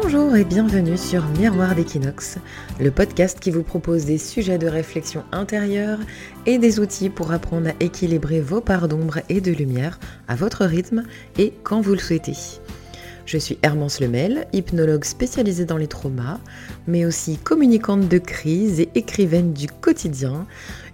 Bonjour 0.00 0.36
et 0.36 0.44
bienvenue 0.44 0.96
sur 0.96 1.26
Miroir 1.40 1.74
d'Equinox, 1.74 2.38
le 2.78 2.92
podcast 2.92 3.40
qui 3.40 3.50
vous 3.50 3.64
propose 3.64 4.04
des 4.04 4.16
sujets 4.16 4.56
de 4.56 4.68
réflexion 4.68 5.24
intérieure 5.32 5.98
et 6.46 6.58
des 6.58 6.78
outils 6.78 7.10
pour 7.10 7.32
apprendre 7.32 7.70
à 7.70 7.72
équilibrer 7.80 8.40
vos 8.40 8.60
parts 8.60 8.86
d'ombre 8.86 9.18
et 9.28 9.40
de 9.40 9.50
lumière 9.50 9.98
à 10.28 10.36
votre 10.36 10.64
rythme 10.64 11.02
et 11.36 11.52
quand 11.64 11.80
vous 11.80 11.94
le 11.94 11.98
souhaitez. 11.98 12.36
Je 13.26 13.38
suis 13.38 13.58
Hermance 13.62 14.00
Lemel, 14.00 14.46
hypnologue 14.52 15.04
spécialisée 15.04 15.64
dans 15.64 15.76
les 15.76 15.88
traumas, 15.88 16.38
mais 16.86 17.04
aussi 17.04 17.36
communicante 17.36 18.08
de 18.08 18.18
crise 18.18 18.78
et 18.78 18.90
écrivaine 18.94 19.52
du 19.52 19.66
quotidien. 19.66 20.46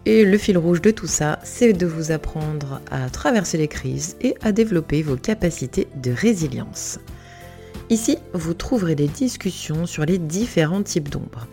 Et 0.07 0.25
le 0.25 0.39
fil 0.39 0.57
rouge 0.57 0.81
de 0.81 0.91
tout 0.91 1.07
ça, 1.07 1.41
c'est 1.45 1.75
de 1.75 1.87
vous 1.87 2.11
apprendre 2.11 2.81
à 2.91 3.11
traverser 3.11 3.59
les 3.59 3.69
crises 3.69 4.17
et 4.23 4.35
à 4.43 4.51
développer 4.51 5.03
vos 5.03 5.17
capacités 5.17 5.89
de 5.95 6.11
résilience. 6.11 6.99
Ici, 7.91 8.19
vous 8.33 8.55
trouverez 8.55 8.95
des 8.95 9.09
discussions 9.09 9.85
sur 9.85 10.05
les 10.07 10.19
différents 10.19 10.83
types 10.83 11.11
d'ombres. 11.11 11.47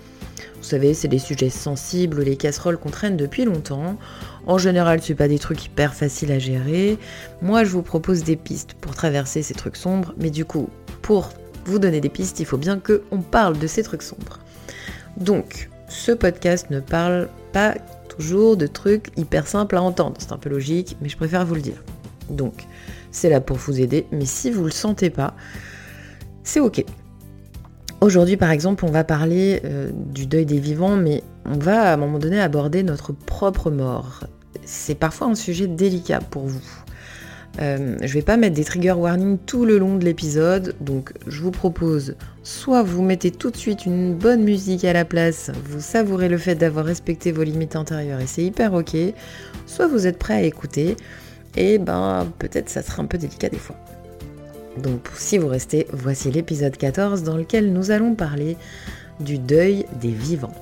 Vous 0.61 0.67
savez, 0.67 0.93
c'est 0.93 1.07
des 1.07 1.19
sujets 1.19 1.49
sensibles 1.49 2.23
les 2.23 2.37
casseroles 2.37 2.77
qu'on 2.77 2.89
traîne 2.89 3.17
depuis 3.17 3.45
longtemps. 3.45 3.97
En 4.47 4.57
général, 4.57 5.01
ce 5.01 5.11
pas 5.13 5.27
des 5.27 5.39
trucs 5.39 5.65
hyper 5.65 5.93
faciles 5.93 6.31
à 6.31 6.39
gérer. 6.39 6.97
Moi, 7.41 7.63
je 7.63 7.71
vous 7.71 7.81
propose 7.81 8.23
des 8.23 8.37
pistes 8.37 8.75
pour 8.75 8.95
traverser 8.95 9.41
ces 9.41 9.55
trucs 9.55 9.75
sombres, 9.75 10.13
mais 10.17 10.29
du 10.29 10.45
coup, 10.45 10.69
pour 11.01 11.29
vous 11.65 11.79
donner 11.79 11.99
des 11.99 12.09
pistes, 12.09 12.39
il 12.39 12.45
faut 12.45 12.57
bien 12.57 12.79
qu'on 12.79 13.21
parle 13.21 13.59
de 13.59 13.67
ces 13.67 13.83
trucs 13.83 14.03
sombres. 14.03 14.39
Donc, 15.17 15.69
ce 15.89 16.11
podcast 16.11 16.69
ne 16.69 16.79
parle 16.79 17.27
pas 17.51 17.75
toujours 18.07 18.55
de 18.55 18.67
trucs 18.67 19.11
hyper 19.17 19.47
simples 19.47 19.75
à 19.75 19.81
entendre. 19.81 20.15
C'est 20.19 20.31
un 20.31 20.37
peu 20.37 20.49
logique, 20.49 20.95
mais 21.01 21.09
je 21.09 21.17
préfère 21.17 21.45
vous 21.45 21.55
le 21.55 21.61
dire. 21.61 21.83
Donc, 22.29 22.65
c'est 23.11 23.29
là 23.29 23.41
pour 23.41 23.57
vous 23.57 23.81
aider, 23.81 24.05
mais 24.11 24.25
si 24.25 24.51
vous 24.51 24.63
le 24.63 24.71
sentez 24.71 25.09
pas, 25.09 25.35
c'est 26.43 26.59
ok. 26.59 26.83
Aujourd'hui, 28.01 28.35
par 28.35 28.49
exemple, 28.49 28.85
on 28.85 28.91
va 28.91 29.03
parler 29.03 29.61
euh, 29.63 29.91
du 29.93 30.25
deuil 30.25 30.45
des 30.45 30.59
vivants, 30.59 30.95
mais 30.95 31.23
on 31.45 31.57
va 31.57 31.91
à 31.91 31.93
un 31.93 31.97
moment 31.97 32.17
donné 32.17 32.41
aborder 32.41 32.81
notre 32.81 33.13
propre 33.13 33.69
mort. 33.69 34.23
C'est 34.65 34.95
parfois 34.95 35.27
un 35.27 35.35
sujet 35.35 35.67
délicat 35.67 36.19
pour 36.19 36.47
vous. 36.47 36.61
Euh, 37.59 37.97
je 38.01 38.13
vais 38.13 38.21
pas 38.21 38.37
mettre 38.37 38.55
des 38.55 38.63
trigger 38.63 38.93
warnings 38.93 39.37
tout 39.45 39.65
le 39.65 39.77
long 39.77 39.97
de 39.97 40.05
l'épisode, 40.05 40.73
donc 40.79 41.11
je 41.27 41.41
vous 41.41 41.51
propose 41.51 42.15
soit 42.43 42.81
vous 42.81 43.03
mettez 43.03 43.29
tout 43.29 43.51
de 43.51 43.57
suite 43.57 43.85
une 43.85 44.15
bonne 44.15 44.43
musique 44.43 44.85
à 44.85 44.93
la 44.93 45.03
place, 45.03 45.51
vous 45.65 45.81
savourez 45.81 46.29
le 46.29 46.37
fait 46.37 46.55
d'avoir 46.55 46.85
respecté 46.85 47.33
vos 47.33 47.43
limites 47.43 47.75
intérieures 47.75 48.21
et 48.21 48.27
c'est 48.27 48.43
hyper 48.43 48.73
ok, 48.73 48.95
soit 49.65 49.87
vous 49.87 50.07
êtes 50.07 50.17
prêt 50.17 50.35
à 50.35 50.41
écouter 50.43 50.95
et 51.57 51.77
ben 51.77 52.25
peut-être 52.39 52.69
ça 52.69 52.81
sera 52.81 53.03
un 53.03 53.05
peu 53.05 53.17
délicat 53.17 53.49
des 53.49 53.57
fois. 53.57 53.75
Donc 54.77 55.09
si 55.15 55.37
vous 55.37 55.47
restez, 55.47 55.87
voici 55.91 56.31
l'épisode 56.31 56.77
14 56.77 57.23
dans 57.23 57.37
lequel 57.37 57.71
nous 57.73 57.91
allons 57.91 58.15
parler 58.15 58.57
du 59.19 59.37
deuil 59.37 59.85
des 59.99 60.11
vivants. 60.11 60.53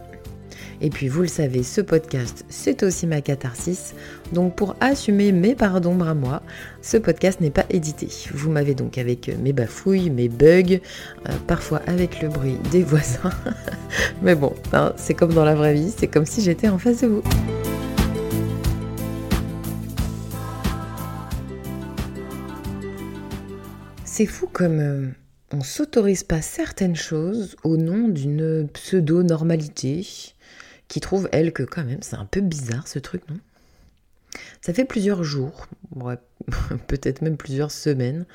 Et 0.81 0.89
puis 0.89 1.09
vous 1.09 1.21
le 1.21 1.27
savez, 1.27 1.63
ce 1.63 1.81
podcast, 1.81 2.45
c'est 2.47 2.83
aussi 2.83 3.05
ma 3.05 3.21
catharsis. 3.21 3.93
Donc 4.31 4.55
pour 4.55 4.75
assumer 4.79 5.31
mes 5.31 5.53
parts 5.53 5.81
d'ombre 5.81 6.07
à 6.07 6.13
moi, 6.13 6.41
ce 6.81 6.97
podcast 6.97 7.41
n'est 7.41 7.49
pas 7.49 7.65
édité. 7.69 8.07
Vous 8.33 8.49
m'avez 8.49 8.75
donc 8.75 8.97
avec 8.97 9.29
mes 9.41 9.51
bafouilles, 9.51 10.09
mes 10.09 10.29
bugs, 10.29 10.79
euh, 11.27 11.33
parfois 11.47 11.81
avec 11.85 12.21
le 12.21 12.29
bruit 12.29 12.57
des 12.71 12.83
voisins. 12.83 13.31
Mais 14.21 14.35
bon, 14.35 14.53
hein, 14.71 14.93
c'est 14.95 15.13
comme 15.13 15.33
dans 15.33 15.45
la 15.45 15.55
vraie 15.55 15.73
vie, 15.73 15.93
c'est 15.95 16.07
comme 16.07 16.25
si 16.25 16.41
j'étais 16.41 16.69
en 16.69 16.77
face 16.77 17.01
de 17.01 17.07
vous. 17.07 17.23
C'est 24.19 24.25
fou 24.25 24.47
comme 24.47 24.79
euh, 24.81 25.07
on 25.53 25.61
s'autorise 25.61 26.25
pas 26.25 26.41
certaines 26.41 26.97
choses 26.97 27.55
au 27.63 27.77
nom 27.77 28.09
d'une 28.09 28.67
pseudo-normalité 28.67 30.05
qui 30.89 30.99
trouve, 30.99 31.29
elle, 31.31 31.53
que 31.53 31.63
quand 31.63 31.85
même 31.85 32.01
c'est 32.01 32.17
un 32.17 32.25
peu 32.25 32.41
bizarre 32.41 32.89
ce 32.89 32.99
truc, 32.99 33.21
non? 33.29 33.37
Ça 34.59 34.73
fait 34.73 34.83
plusieurs 34.83 35.23
jours, 35.23 35.67
peut-être 36.87 37.21
même 37.21 37.37
plusieurs 37.37 37.71
semaines, 37.71 38.25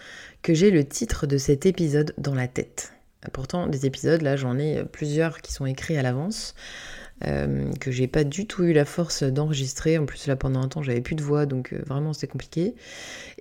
que 0.41 0.55
j'ai 0.55 0.71
le 0.71 0.87
titre 0.87 1.27
de 1.27 1.37
cet 1.37 1.67
épisode 1.67 2.15
dans 2.17 2.35
la 2.35 2.49
tête. 2.49 2.95
Pourtant, 3.35 3.67
des 3.67 3.85
épisodes, 3.85 4.23
là, 4.23 4.37
j'en 4.37 4.59
ai 4.59 4.85
plusieurs 4.85 5.43
qui 5.43 5.53
sont 5.53 5.67
écrits 5.67 5.99
à 5.99 6.03
l'avance. 6.03 6.55
Euh, 7.27 7.71
que 7.81 7.91
j'ai 7.91 8.07
pas 8.07 8.25
du 8.25 8.47
tout 8.47 8.65
eu 8.65 8.73
la 8.73 8.85
force 8.85 9.23
d'enregistrer. 9.23 9.99
En 9.99 10.07
plus, 10.07 10.27
là, 10.27 10.37
pendant 10.37 10.61
un 10.61 10.69
temps, 10.69 10.83
j'avais 10.83 11.01
plus 11.01 11.15
de 11.15 11.23
voix, 11.23 11.47
donc 11.47 11.73
euh, 11.73 11.79
vraiment, 11.87 12.13
c'était 12.13 12.27
compliqué. 12.27 12.75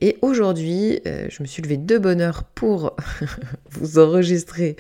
Et 0.02 0.18
aujourd'hui, 0.22 1.02
euh, 1.08 1.28
je 1.30 1.44
me 1.44 1.48
suis 1.48 1.62
levée 1.62 1.78
de 1.78 1.98
bonne 1.98 2.22
heure 2.22 2.44
pour 2.44 2.96
vous 3.72 4.00
enregistrer 4.00 4.76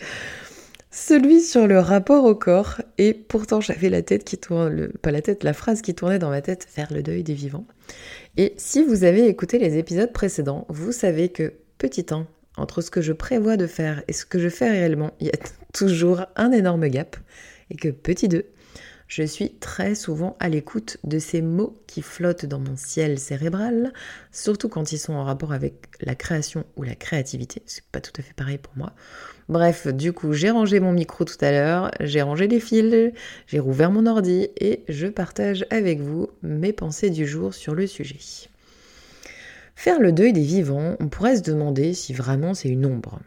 celui 0.91 1.41
sur 1.41 1.67
le 1.67 1.79
rapport 1.79 2.23
au 2.25 2.35
corps. 2.35 2.81
Et 2.97 3.13
pourtant, 3.13 3.61
j'avais 3.61 3.89
la 3.89 4.01
tête 4.01 4.23
qui 4.23 4.37
tourne, 4.37 4.89
pas 5.01 5.11
la 5.11 5.21
tête, 5.21 5.43
la 5.43 5.53
phrase 5.53 5.81
qui 5.81 5.95
tournait 5.95 6.19
dans 6.19 6.29
ma 6.29 6.41
tête, 6.41 6.65
faire 6.69 6.93
le 6.93 7.01
deuil 7.01 7.23
des 7.23 7.33
vivants. 7.33 7.65
Et 8.37 8.53
si 8.57 8.83
vous 8.83 9.03
avez 9.03 9.27
écouté 9.27 9.59
les 9.59 9.77
épisodes 9.77 10.11
précédents, 10.11 10.65
vous 10.69 10.91
savez 10.91 11.29
que 11.29 11.53
petit 11.77 12.05
temps, 12.05 12.27
entre 12.55 12.81
ce 12.81 12.91
que 12.91 13.01
je 13.01 13.13
prévois 13.13 13.57
de 13.57 13.67
faire 13.67 14.03
et 14.07 14.13
ce 14.13 14.25
que 14.25 14.39
je 14.39 14.49
fais 14.49 14.69
réellement, 14.69 15.11
il 15.19 15.27
y 15.27 15.31
a 15.31 15.37
toujours 15.73 16.25
un 16.35 16.51
énorme 16.51 16.87
gap. 16.87 17.17
Et 17.69 17.75
que 17.75 17.89
petit 17.89 18.27
2, 18.27 18.45
je 19.15 19.21
suis 19.21 19.51
très 19.51 19.93
souvent 19.93 20.35
à 20.39 20.49
l'écoute 20.49 20.97
de 21.03 21.19
ces 21.19 21.43
mots 21.43 21.77
qui 21.85 22.01
flottent 22.01 22.47
dans 22.47 22.57
mon 22.57 22.75
ciel 22.75 23.19
cérébral, 23.19 23.93
surtout 24.31 24.69
quand 24.69 24.91
ils 24.91 24.97
sont 24.97 25.13
en 25.13 25.23
rapport 25.23 25.53
avec 25.53 25.75
la 26.01 26.15
création 26.15 26.65
ou 26.77 26.81
la 26.81 26.95
créativité. 26.95 27.61
C'est 27.67 27.83
pas 27.91 28.01
tout 28.01 28.11
à 28.17 28.23
fait 28.23 28.33
pareil 28.33 28.57
pour 28.57 28.73
moi. 28.75 28.93
Bref, 29.49 29.85
du 29.85 30.13
coup, 30.13 30.33
j'ai 30.33 30.49
rangé 30.49 30.79
mon 30.79 30.93
micro 30.93 31.25
tout 31.25 31.37
à 31.41 31.51
l'heure, 31.51 31.91
j'ai 31.99 32.23
rangé 32.23 32.47
les 32.47 32.59
fils, 32.59 33.13
j'ai 33.45 33.59
rouvert 33.59 33.91
mon 33.91 34.07
ordi 34.07 34.47
et 34.59 34.83
je 34.89 35.05
partage 35.05 35.67
avec 35.69 35.99
vous 35.99 36.29
mes 36.41 36.73
pensées 36.73 37.11
du 37.11 37.27
jour 37.27 37.53
sur 37.53 37.75
le 37.75 37.85
sujet. 37.85 38.17
Faire 39.75 39.99
le 39.99 40.11
deuil 40.11 40.33
des 40.33 40.41
vivants, 40.41 40.95
on 40.99 41.07
pourrait 41.07 41.35
se 41.35 41.43
demander 41.43 41.93
si 41.93 42.13
vraiment 42.13 42.55
c'est 42.55 42.69
une 42.69 42.87
ombre. 42.87 43.19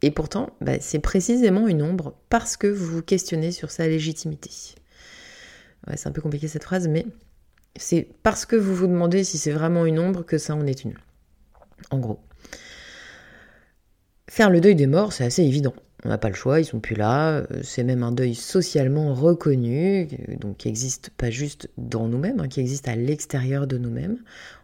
Et 0.00 0.10
pourtant, 0.10 0.48
bah, 0.62 0.80
c'est 0.80 1.00
précisément 1.00 1.68
une 1.68 1.82
ombre 1.82 2.14
parce 2.30 2.56
que 2.56 2.66
vous 2.66 2.86
vous 2.86 3.02
questionnez 3.02 3.52
sur 3.52 3.70
sa 3.70 3.86
légitimité 3.86 4.48
c'est 5.94 6.08
un 6.08 6.12
peu 6.12 6.20
compliqué 6.20 6.48
cette 6.48 6.64
phrase, 6.64 6.88
mais 6.88 7.06
c'est 7.76 8.08
parce 8.22 8.46
que 8.46 8.56
vous 8.56 8.74
vous 8.74 8.86
demandez 8.86 9.24
si 9.24 9.38
c'est 9.38 9.52
vraiment 9.52 9.86
une 9.86 9.98
ombre 9.98 10.24
que 10.24 10.38
ça 10.38 10.54
en 10.54 10.66
est 10.66 10.84
une. 10.84 10.94
En 11.90 11.98
gros. 11.98 12.20
Faire 14.28 14.50
le 14.50 14.60
deuil 14.60 14.74
des 14.74 14.86
morts, 14.86 15.12
c'est 15.12 15.24
assez 15.24 15.42
évident. 15.42 15.74
On 16.04 16.08
n'a 16.08 16.18
pas 16.18 16.28
le 16.28 16.34
choix, 16.34 16.60
ils 16.60 16.64
sont 16.64 16.80
plus 16.80 16.94
là. 16.94 17.44
C'est 17.62 17.84
même 17.84 18.02
un 18.02 18.12
deuil 18.12 18.34
socialement 18.34 19.14
reconnu, 19.14 20.08
donc 20.40 20.58
qui 20.58 20.68
existe 20.68 21.10
pas 21.10 21.30
juste 21.30 21.70
dans 21.78 22.06
nous-mêmes, 22.06 22.40
hein, 22.40 22.48
qui 22.48 22.60
existe 22.60 22.86
à 22.88 22.96
l'extérieur 22.96 23.66
de 23.66 23.78
nous-mêmes. 23.78 24.18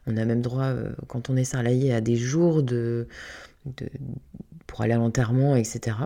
On 0.06 0.16
a 0.16 0.24
même 0.24 0.42
droit, 0.42 0.64
euh, 0.64 0.92
quand 1.08 1.30
on 1.30 1.36
est 1.36 1.44
salarié, 1.44 1.92
à 1.94 2.00
des 2.00 2.16
jours 2.16 2.62
de 2.62 3.06
pour 4.66 4.80
aller 4.80 4.92
à 4.92 4.96
l'enterrement, 4.96 5.54
etc. 5.54 5.96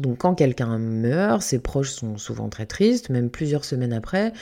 Donc 0.00 0.18
quand 0.18 0.34
quelqu'un 0.34 0.78
meurt, 0.78 1.42
ses 1.42 1.58
proches 1.58 1.90
sont 1.90 2.16
souvent 2.16 2.48
très 2.48 2.66
tristes, 2.66 3.10
même 3.10 3.30
plusieurs 3.30 3.64
semaines 3.64 3.92
après, 3.92 4.32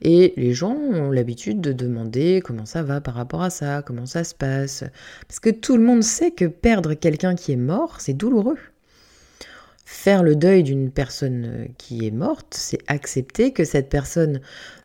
et 0.00 0.32
les 0.36 0.54
gens 0.54 0.74
ont 0.74 1.10
l'habitude 1.10 1.60
de 1.60 1.72
demander 1.72 2.40
comment 2.44 2.66
ça 2.66 2.82
va 2.82 3.00
par 3.00 3.14
rapport 3.14 3.42
à 3.42 3.50
ça, 3.50 3.82
comment 3.82 4.06
ça 4.06 4.24
se 4.24 4.34
passe, 4.34 4.84
parce 5.26 5.40
que 5.40 5.50
tout 5.50 5.76
le 5.76 5.82
monde 5.82 6.02
sait 6.02 6.30
que 6.30 6.44
perdre 6.44 6.94
quelqu'un 6.94 7.34
qui 7.34 7.52
est 7.52 7.56
mort, 7.56 8.00
c'est 8.00 8.14
douloureux. 8.14 8.58
Faire 9.90 10.22
le 10.22 10.36
deuil 10.36 10.62
d'une 10.62 10.90
personne 10.90 11.68
qui 11.78 12.06
est 12.06 12.10
morte, 12.10 12.54
c'est 12.54 12.80
accepter 12.88 13.54
que 13.54 13.64
cette 13.64 13.88
personne 13.88 14.40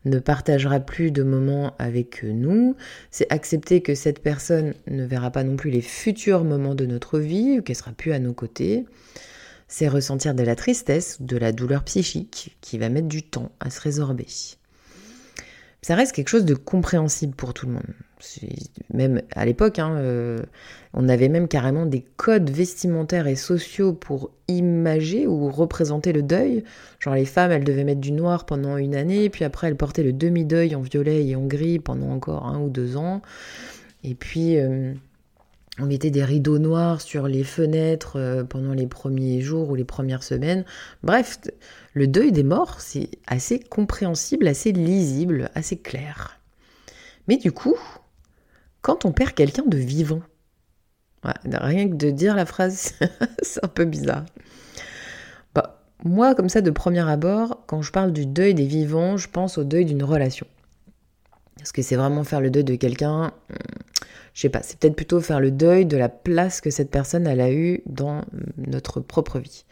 ne 0.05 0.17
partagera 0.17 0.79
plus 0.79 1.11
de 1.11 1.23
moments 1.23 1.75
avec 1.77 2.23
nous, 2.23 2.77
c'est 3.11 3.29
accepter 3.29 3.81
que 3.81 3.95
cette 3.95 4.19
personne 4.19 4.73
ne 4.87 5.03
verra 5.03 5.29
pas 5.29 5.43
non 5.43 5.57
plus 5.57 5.71
les 5.71 5.81
futurs 5.81 6.45
moments 6.45 6.73
de 6.73 6.85
notre 6.85 7.19
vie, 7.19 7.61
qu'elle 7.65 7.75
sera 7.75 7.91
plus 7.91 8.13
à 8.13 8.19
nos 8.19 8.33
côtés 8.33 8.85
c'est 9.73 9.87
ressentir 9.87 10.35
de 10.35 10.43
la 10.43 10.55
tristesse 10.55 11.17
ou 11.19 11.25
de 11.25 11.35
la 11.35 11.51
douleur 11.51 11.83
psychique 11.83 12.55
qui 12.61 12.77
va 12.77 12.89
mettre 12.89 13.07
du 13.07 13.23
temps 13.23 13.49
à 13.59 13.71
se 13.71 13.81
résorber. 13.81 14.27
Ça 15.81 15.95
reste 15.95 16.11
quelque 16.11 16.27
chose 16.27 16.45
de 16.45 16.53
compréhensible 16.53 17.33
pour 17.33 17.55
tout 17.55 17.65
le 17.65 17.71
monde. 17.73 17.93
Même 18.93 19.23
à 19.31 19.45
l'époque, 19.45 19.79
hein, 19.79 19.95
euh, 19.95 20.43
on 20.93 21.09
avait 21.09 21.27
même 21.27 21.47
carrément 21.47 21.87
des 21.87 22.05
codes 22.17 22.51
vestimentaires 22.51 23.25
et 23.25 23.35
sociaux 23.35 23.93
pour 23.93 24.29
imager 24.47 25.25
ou 25.25 25.49
représenter 25.49 26.13
le 26.13 26.21
deuil. 26.21 26.63
Genre 26.99 27.15
les 27.15 27.25
femmes, 27.25 27.51
elles 27.51 27.63
devaient 27.63 27.83
mettre 27.83 27.99
du 27.99 28.11
noir 28.11 28.45
pendant 28.45 28.77
une 28.77 28.93
année, 28.93 29.31
puis 29.31 29.43
après 29.43 29.69
elles 29.69 29.75
portaient 29.75 30.03
le 30.03 30.13
demi-deuil 30.13 30.75
en 30.75 30.81
violet 30.81 31.25
et 31.25 31.35
en 31.35 31.47
gris 31.47 31.79
pendant 31.79 32.11
encore 32.11 32.45
un 32.45 32.59
ou 32.59 32.69
deux 32.69 32.95
ans. 32.95 33.23
Et 34.03 34.13
puis... 34.13 34.59
Euh, 34.59 34.93
on 35.79 35.85
mettait 35.85 36.11
des 36.11 36.23
rideaux 36.23 36.59
noirs 36.59 37.01
sur 37.01 37.27
les 37.27 37.43
fenêtres 37.43 38.19
euh, 38.19 38.43
pendant 38.43 38.73
les 38.73 38.85
premiers 38.85 39.41
jours 39.41 39.69
ou 39.69 39.75
les 39.75 39.83
premières 39.83 40.23
semaines. 40.23 40.65
Bref, 41.01 41.39
le 41.93 42.07
deuil 42.07 42.31
des 42.31 42.43
morts, 42.43 42.79
c'est 42.79 43.09
assez 43.25 43.59
compréhensible, 43.59 44.47
assez 44.47 44.71
lisible, 44.71 45.49
assez 45.55 45.77
clair. 45.77 46.39
Mais 47.27 47.37
du 47.37 47.51
coup, 47.51 47.75
quand 48.81 49.05
on 49.05 49.11
perd 49.11 49.33
quelqu'un 49.33 49.63
de 49.65 49.77
vivant, 49.77 50.21
rien 51.45 51.89
que 51.89 51.95
de 51.95 52.11
dire 52.11 52.35
la 52.35 52.45
phrase, 52.45 52.93
c'est 53.41 53.63
un 53.63 53.67
peu 53.67 53.85
bizarre. 53.85 54.25
Bah, 55.55 55.81
moi, 56.03 56.35
comme 56.35 56.49
ça, 56.49 56.61
de 56.61 56.69
premier 56.69 57.07
abord, 57.09 57.63
quand 57.65 57.81
je 57.81 57.91
parle 57.91 58.13
du 58.13 58.27
deuil 58.27 58.53
des 58.53 58.67
vivants, 58.67 59.17
je 59.17 59.27
pense 59.27 59.57
au 59.57 59.63
deuil 59.63 59.85
d'une 59.85 60.03
relation. 60.03 60.45
Est-ce 61.61 61.73
que 61.73 61.81
c'est 61.81 61.95
vraiment 61.95 62.23
faire 62.23 62.41
le 62.41 62.51
deuil 62.51 62.63
de 62.63 62.75
quelqu'un 62.75 63.31
hmm, 63.49 63.53
Je 64.33 64.41
sais 64.41 64.49
pas, 64.49 64.63
c'est 64.63 64.79
peut-être 64.79 64.95
plutôt 64.95 65.21
faire 65.21 65.39
le 65.39 65.51
deuil 65.51 65.85
de 65.85 65.97
la 65.97 66.09
place 66.09 66.59
que 66.59 66.71
cette 66.71 66.89
personne 66.89 67.27
elle 67.27 67.41
a 67.41 67.51
eue 67.51 67.83
dans 67.85 68.21
notre 68.57 68.99
propre 68.99 69.39
vie. 69.39 69.65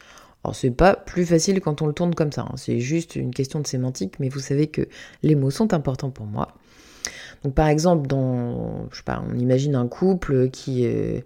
Alors 0.43 0.55
c'est 0.55 0.71
pas 0.71 0.95
plus 0.95 1.25
facile 1.25 1.61
quand 1.61 1.81
on 1.81 1.87
le 1.87 1.93
tourne 1.93 2.15
comme 2.15 2.31
ça, 2.31 2.41
hein. 2.41 2.55
c'est 2.57 2.79
juste 2.79 3.15
une 3.15 3.33
question 3.33 3.59
de 3.59 3.67
sémantique, 3.67 4.19
mais 4.19 4.29
vous 4.29 4.39
savez 4.39 4.67
que 4.67 4.87
les 5.23 5.35
mots 5.35 5.51
sont 5.51 5.73
importants 5.73 6.09
pour 6.09 6.25
moi. 6.25 6.55
Donc 7.43 7.55
par 7.55 7.67
exemple, 7.67 8.07
dans, 8.07 8.87
je 8.91 8.97
sais 8.97 9.03
pas, 9.03 9.23
on 9.27 9.37
imagine 9.37 9.75
un 9.75 9.87
couple 9.87 10.49
qui 10.49 10.85
euh, 10.85 11.19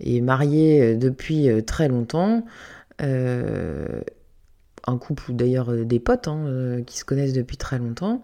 est 0.00 0.20
marié 0.20 0.82
euh, 0.82 0.96
depuis 0.96 1.48
euh, 1.48 1.62
très 1.62 1.88
longtemps, 1.88 2.44
un 2.98 4.98
couple 4.98 5.30
ou 5.30 5.34
d'ailleurs 5.34 5.72
des 5.72 6.00
potes 6.00 6.28
hein, 6.28 6.82
qui 6.86 6.98
se 6.98 7.04
connaissent 7.04 7.32
depuis 7.32 7.56
très 7.56 7.78
longtemps. 7.78 8.22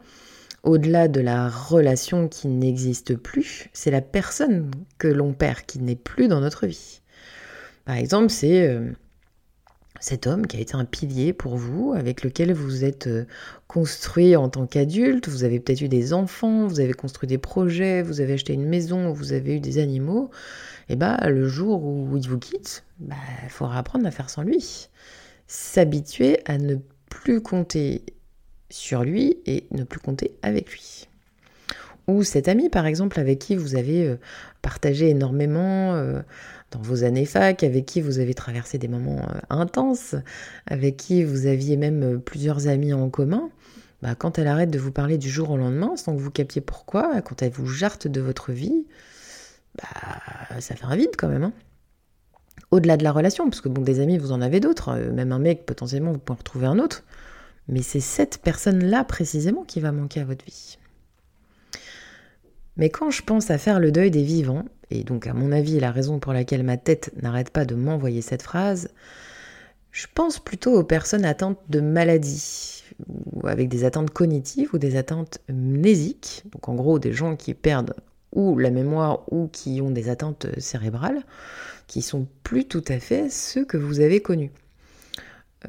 Au-delà 0.62 1.08
de 1.08 1.20
la 1.20 1.48
relation 1.48 2.28
qui 2.28 2.48
n'existe 2.48 3.16
plus, 3.16 3.68
c'est 3.72 3.90
la 3.90 4.00
personne 4.00 4.70
que 4.98 5.08
l'on 5.08 5.32
perd 5.32 5.62
qui 5.62 5.78
n'est 5.78 5.96
plus 5.96 6.28
dans 6.28 6.40
notre 6.40 6.66
vie. 6.66 7.00
Par 7.84 7.96
exemple, 7.96 8.30
c'est 8.30 8.76
cet 10.00 10.26
homme 10.26 10.46
qui 10.46 10.56
a 10.56 10.60
été 10.60 10.74
un 10.74 10.84
pilier 10.84 11.32
pour 11.32 11.56
vous, 11.56 11.92
avec 11.96 12.22
lequel 12.22 12.52
vous 12.52 12.84
êtes 12.84 13.06
euh, 13.06 13.24
construit 13.66 14.36
en 14.36 14.48
tant 14.48 14.66
qu'adulte, 14.66 15.28
vous 15.28 15.44
avez 15.44 15.60
peut-être 15.60 15.80
eu 15.80 15.88
des 15.88 16.12
enfants, 16.12 16.66
vous 16.66 16.80
avez 16.80 16.92
construit 16.92 17.26
des 17.26 17.38
projets, 17.38 18.02
vous 18.02 18.20
avez 18.20 18.34
acheté 18.34 18.52
une 18.52 18.66
maison, 18.66 19.12
vous 19.12 19.32
avez 19.32 19.56
eu 19.56 19.60
des 19.60 19.78
animaux, 19.78 20.30
et 20.88 20.92
eh 20.92 20.96
bah 20.96 21.18
le 21.28 21.48
jour 21.48 21.82
où 21.82 22.16
il 22.16 22.28
vous 22.28 22.38
quitte, 22.38 22.84
bah, 23.00 23.16
il 23.42 23.50
faudra 23.50 23.78
apprendre 23.78 24.06
à 24.06 24.10
faire 24.10 24.30
sans 24.30 24.42
lui. 24.42 24.88
S'habituer 25.48 26.40
à 26.44 26.58
ne 26.58 26.76
plus 27.10 27.40
compter 27.40 28.02
sur 28.70 29.04
lui 29.04 29.38
et 29.46 29.66
ne 29.70 29.84
plus 29.84 30.00
compter 30.00 30.36
avec 30.42 30.70
lui. 30.70 31.08
Ou 32.08 32.22
cet 32.22 32.48
ami 32.48 32.68
par 32.68 32.86
exemple 32.86 33.18
avec 33.18 33.38
qui 33.38 33.56
vous 33.56 33.74
avez 33.74 34.06
euh, 34.06 34.16
partagé 34.62 35.10
énormément 35.10 35.94
euh, 35.94 36.20
dans 36.70 36.80
vos 36.80 37.04
années 37.04 37.26
fac, 37.26 37.64
avec 37.64 37.84
qui 37.86 38.00
vous 38.00 38.18
avez 38.18 38.34
traversé 38.34 38.78
des 38.78 38.88
moments 38.88 39.22
euh, 39.22 39.40
intenses, 39.50 40.14
avec 40.66 40.96
qui 40.96 41.24
vous 41.24 41.46
aviez 41.46 41.76
même 41.76 42.20
plusieurs 42.20 42.68
amis 42.68 42.92
en 42.92 43.08
commun, 43.10 43.50
bah, 44.02 44.14
quand 44.14 44.38
elle 44.38 44.46
arrête 44.46 44.70
de 44.70 44.78
vous 44.78 44.92
parler 44.92 45.18
du 45.18 45.28
jour 45.28 45.50
au 45.50 45.56
lendemain, 45.56 45.96
sans 45.96 46.14
que 46.14 46.20
vous 46.20 46.30
capiez 46.30 46.60
pourquoi, 46.60 47.20
quand 47.22 47.42
elle 47.42 47.52
vous 47.52 47.66
jarte 47.66 48.06
de 48.06 48.20
votre 48.20 48.52
vie, 48.52 48.86
bah, 49.76 50.60
ça 50.60 50.76
fait 50.76 50.84
un 50.84 50.96
vide 50.96 51.16
quand 51.16 51.28
même. 51.28 51.44
Hein. 51.44 51.52
Au-delà 52.70 52.96
de 52.96 53.04
la 53.04 53.12
relation, 53.12 53.48
parce 53.48 53.60
que 53.60 53.68
bon, 53.68 53.82
des 53.82 54.00
amis, 54.00 54.18
vous 54.18 54.32
en 54.32 54.40
avez 54.40 54.60
d'autres, 54.60 54.94
même 54.96 55.32
un 55.32 55.38
mec, 55.38 55.66
potentiellement, 55.66 56.12
vous 56.12 56.18
pouvez 56.18 56.34
en 56.34 56.38
retrouver 56.38 56.66
un 56.66 56.78
autre. 56.78 57.04
Mais 57.68 57.82
c'est 57.82 58.00
cette 58.00 58.38
personne-là 58.38 59.04
précisément 59.04 59.64
qui 59.64 59.80
va 59.80 59.92
manquer 59.92 60.20
à 60.20 60.24
votre 60.24 60.44
vie. 60.44 60.78
Mais 62.76 62.90
quand 62.90 63.10
je 63.10 63.22
pense 63.22 63.50
à 63.50 63.58
faire 63.58 63.80
le 63.80 63.90
deuil 63.90 64.10
des 64.10 64.22
vivants, 64.22 64.64
et 64.90 65.02
donc 65.02 65.26
à 65.26 65.34
mon 65.34 65.50
avis 65.50 65.80
la 65.80 65.90
raison 65.90 66.18
pour 66.18 66.32
laquelle 66.32 66.62
ma 66.62 66.76
tête 66.76 67.10
n'arrête 67.22 67.50
pas 67.50 67.64
de 67.64 67.74
m'envoyer 67.74 68.22
cette 68.22 68.42
phrase, 68.42 68.90
je 69.90 70.06
pense 70.14 70.38
plutôt 70.38 70.78
aux 70.78 70.84
personnes 70.84 71.24
atteintes 71.24 71.58
de 71.70 71.80
maladies, 71.80 72.84
ou 73.08 73.46
avec 73.46 73.68
des 73.68 73.84
atteintes 73.84 74.10
cognitives 74.10 74.70
ou 74.74 74.78
des 74.78 74.96
atteintes 74.96 75.38
mnésiques, 75.48 76.44
donc 76.52 76.68
en 76.68 76.74
gros 76.74 76.98
des 76.98 77.12
gens 77.12 77.34
qui 77.34 77.54
perdent 77.54 77.94
ou 78.32 78.58
la 78.58 78.70
mémoire 78.70 79.22
ou 79.32 79.48
qui 79.48 79.80
ont 79.80 79.90
des 79.90 80.10
atteintes 80.10 80.46
cérébrales, 80.60 81.22
qui 81.86 82.02
sont 82.02 82.28
plus 82.42 82.66
tout 82.66 82.84
à 82.88 83.00
fait 83.00 83.30
ceux 83.30 83.64
que 83.64 83.78
vous 83.78 84.00
avez 84.00 84.20
connus. 84.20 84.52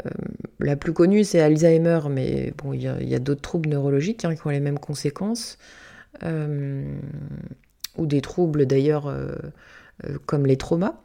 Euh, 0.05 0.09
la 0.59 0.75
plus 0.75 0.93
connue, 0.93 1.23
c'est 1.23 1.39
Alzheimer, 1.39 2.01
mais 2.09 2.53
il 2.73 2.81
y 2.81 3.15
a, 3.15 3.19
d'autres 3.19 3.41
troubles 3.41 3.69
neurologiques 3.69 4.25
hein, 4.25 4.35
qui 4.35 4.45
ont 4.45 4.49
les 4.49 4.59
mêmes 4.59 4.79
conséquences. 4.79 5.57
Euh, 6.23 6.97
ou 7.97 8.05
des 8.05 8.21
troubles 8.21 8.65
d'ailleurs 8.65 9.07
euh, 9.07 9.35
comme 10.25 10.45
les 10.45 10.57
traumas. 10.57 10.95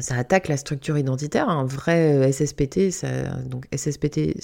Ça 0.00 0.16
attaque 0.16 0.48
la 0.48 0.56
structure 0.56 0.98
identitaire, 0.98 1.48
un 1.48 1.64
vrai 1.64 2.30
SSPT, 2.32 3.04
donc 3.46 3.66
SSPT, 3.74 4.40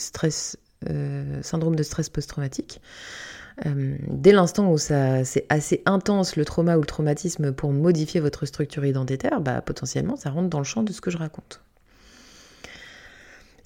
syndrome 1.42 1.74
de 1.76 1.82
stress 1.82 2.08
post-traumatique. 2.08 2.80
dès 3.64 4.32
l'instant 4.32 4.70
où 4.70 4.78
c'est 4.78 5.46
assez 5.48 5.82
intense 5.84 6.36
le 6.36 6.44
trauma 6.44 6.76
ou 6.76 6.80
le 6.80 6.86
traumatisme 6.86 7.52
pour 7.52 7.72
modifier 7.72 8.20
votre 8.20 8.46
structure 8.46 8.84
identitaire, 8.86 9.40
bah, 9.40 9.60
potentiellement 9.62 10.16
ça 10.16 10.30
rentre 10.30 10.48
dans 10.48 10.58
le 10.58 10.64
champ 10.64 10.84
de 10.84 10.92
ce 10.92 11.00
que 11.00 11.10
je 11.10 11.18
raconte. 11.18 11.60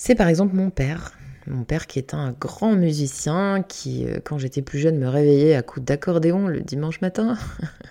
C'est 0.02 0.14
par 0.14 0.28
exemple 0.28 0.56
mon 0.56 0.70
père 0.70 1.12
mon 1.46 1.64
père 1.64 1.86
qui 1.86 1.98
est 1.98 2.14
un 2.14 2.32
grand 2.32 2.74
musicien, 2.74 3.62
qui, 3.66 4.06
euh, 4.06 4.18
quand 4.22 4.38
j'étais 4.38 4.62
plus 4.62 4.78
jeune, 4.78 4.96
me 4.98 5.08
réveillait 5.08 5.54
à 5.54 5.62
coups 5.62 5.84
d'accordéon 5.84 6.46
le 6.46 6.60
dimanche 6.60 7.00
matin, 7.00 7.36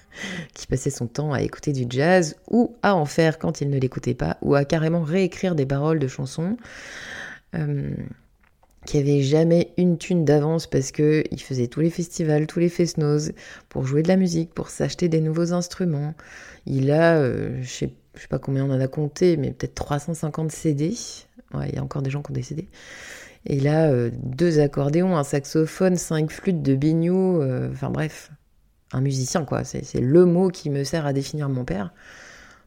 qui 0.53 0.65
passait 0.65 0.89
son 0.91 1.07
temps 1.07 1.33
à 1.33 1.41
écouter 1.41 1.73
du 1.73 1.85
jazz, 1.89 2.35
ou 2.50 2.75
à 2.83 2.95
en 2.95 3.06
faire 3.06 3.38
quand 3.38 3.61
il 3.61 3.69
ne 3.69 3.77
l'écoutait 3.77 4.13
pas, 4.13 4.38
ou 4.41 4.56
à 4.56 4.65
carrément 4.65 5.01
réécrire 5.01 5.56
des 5.56 5.65
paroles 5.65 6.00
de 6.00 6.07
chansons, 6.07 6.57
euh, 7.56 7.91
qui 8.85 8.97
avait 8.97 9.21
jamais 9.21 9.73
une 9.77 9.97
thune 9.97 10.25
d'avance 10.25 10.67
parce 10.67 10.91
que 10.91 11.23
il 11.31 11.41
faisait 11.41 11.67
tous 11.67 11.81
les 11.81 11.89
festivals, 11.91 12.47
tous 12.47 12.59
les 12.59 12.69
fest 12.69 12.97
pour 13.67 13.85
jouer 13.85 14.03
de 14.03 14.07
la 14.07 14.15
musique, 14.15 14.53
pour 14.53 14.69
s'acheter 14.69 15.09
des 15.09 15.21
nouveaux 15.21 15.53
instruments. 15.53 16.15
Il 16.65 16.91
a, 16.91 17.17
euh, 17.17 17.62
je 17.62 17.69
sais 17.69 17.94
pas 18.29 18.39
combien 18.39 18.65
on 18.65 18.71
en 18.71 18.79
a 18.79 18.88
compté, 18.88 19.38
mais 19.38 19.51
peut-être 19.51 19.75
350 19.75 20.51
CD. 20.51 20.94
Il 21.54 21.75
y 21.75 21.78
a 21.78 21.84
encore 21.84 22.01
des 22.01 22.10
gens 22.10 22.22
qui 22.22 22.31
ont 22.31 22.44
CD. 22.44 22.68
Et 23.46 23.60
là, 23.60 23.90
euh, 23.90 24.12
deux 24.13 24.60
accordéons, 24.60 25.18
un 25.18 25.24
saxophone, 25.24 25.96
cinq 25.96 26.31
flûtes 26.31 26.62
de 26.62 26.75
bignou, 26.75 27.42
euh, 27.42 27.69
enfin 27.72 27.90
bref, 27.90 28.31
un 28.92 29.01
musicien 29.01 29.46
quoi. 29.46 29.63
C'est 29.63 30.01
le 30.01 30.25
mot 30.25 30.50
qui 30.50 30.69
me 30.69 30.84
sert 30.84 31.06
à 31.06 31.13
définir 31.13 31.50
mon 31.50 31.63
père. 31.63 31.94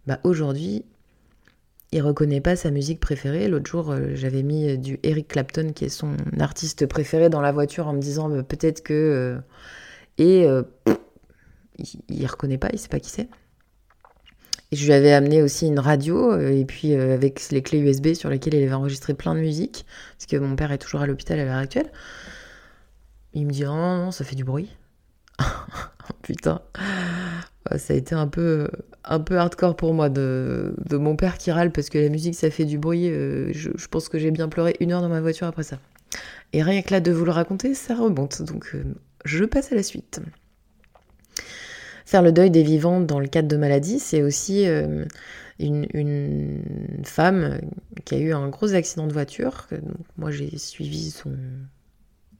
Bah 0.06 0.19
aujourd'hui, 0.25 0.84
il 1.93 2.00
reconnaît 2.00 2.40
pas 2.40 2.56
sa 2.56 2.70
musique 2.70 3.01
préférée. 3.01 3.48
L'autre 3.48 3.70
jour, 3.70 3.91
euh, 3.91 4.15
j'avais 4.15 4.43
mis 4.43 4.79
du 4.79 4.98
Eric 5.03 5.29
Clapton, 5.29 5.72
qui 5.74 5.84
est 5.84 5.89
son 5.91 6.17
artiste 6.41 6.86
préféré, 6.86 7.29
dans 7.29 7.43
la 7.43 7.53
voiture 7.53 7.86
en 7.86 7.93
me 7.93 8.01
disant 8.01 8.29
bah, 8.29 8.43
peut-être 8.43 8.82
que. 8.82 9.39
et 10.19 10.46
il, 11.79 11.86
il 12.08 12.27
reconnaît 12.27 12.58
pas, 12.58 12.70
il 12.72 12.79
sait 12.79 12.89
pas 12.89 13.01
qui 13.01 13.10
c'est. 13.10 13.29
Je 14.72 14.86
lui 14.86 14.94
avais 14.94 15.12
amené 15.12 15.43
aussi 15.43 15.67
une 15.67 15.79
radio, 15.79 16.32
euh, 16.32 16.50
et 16.50 16.64
puis 16.64 16.94
euh, 16.94 17.12
avec 17.12 17.50
les 17.50 17.60
clés 17.60 17.79
USB 17.79 18.14
sur 18.14 18.31
lesquelles 18.31 18.55
il 18.55 18.62
avait 18.64 18.72
enregistré 18.72 19.12
plein 19.12 19.34
de 19.34 19.41
musique, 19.41 19.84
parce 20.17 20.24
que 20.24 20.36
mon 20.36 20.56
père 20.56 20.72
est 20.72 20.79
toujours 20.79 21.02
à 21.02 21.06
l'hôpital 21.06 21.38
à 21.38 21.44
l'heure 21.44 21.56
actuelle. 21.56 21.93
Il 23.34 23.46
me 23.46 23.52
dit 23.52 23.64
oh, 23.67 23.70
non, 23.70 24.10
ça 24.12 24.24
fait 24.24 24.34
du 24.34 24.44
bruit. 24.44 24.70
Putain, 26.22 26.62
bah, 27.69 27.79
ça 27.79 27.93
a 27.93 27.96
été 27.96 28.14
un 28.14 28.26
peu, 28.29 28.69
un 29.05 29.20
peu 29.20 29.36
hardcore 29.38 29.76
pour 29.76 29.93
moi 29.93 30.08
de, 30.08 30.74
de, 30.86 30.96
mon 30.96 31.17
père 31.17 31.36
qui 31.36 31.50
râle 31.50 31.70
parce 31.70 31.91
que 31.91 31.98
la 31.98 32.08
musique 32.08 32.34
ça 32.34 32.50
fait 32.50 32.64
du 32.64 32.79
bruit. 32.79 33.10
Euh, 33.10 33.50
je, 33.52 33.70
je, 33.76 33.86
pense 33.88 34.08
que 34.08 34.19
j'ai 34.19 34.31
bien 34.31 34.48
pleuré 34.48 34.76
une 34.81 34.93
heure 34.93 35.02
dans 35.02 35.08
ma 35.08 35.20
voiture 35.20 35.46
après 35.46 35.64
ça. 35.64 35.79
Et 36.55 36.62
rien 36.62 36.81
que 36.81 36.93
là 36.93 37.00
de 37.00 37.12
vous 37.12 37.26
le 37.26 37.31
raconter, 37.31 37.74
ça 37.74 37.94
remonte. 37.94 38.41
Donc 38.43 38.74
je 39.24 39.44
passe 39.44 39.72
à 39.72 39.74
la 39.74 39.82
suite. 39.82 40.20
Faire 42.04 42.22
le 42.22 42.32
deuil 42.32 42.50
des 42.50 42.62
vivants 42.62 43.00
dans 43.00 43.20
le 43.20 43.28
cadre 43.28 43.48
de 43.48 43.56
maladie, 43.56 43.98
c'est 43.98 44.22
aussi 44.22 44.66
euh, 44.66 45.04
une, 45.58 46.62
femme 47.04 47.60
qui 48.04 48.14
a 48.14 48.18
eu 48.18 48.32
un 48.32 48.48
gros 48.48 48.74
accident 48.74 49.06
de 49.06 49.12
voiture. 49.12 49.68
moi, 50.16 50.30
j'ai 50.30 50.56
suivi 50.58 51.10
son 51.10 51.32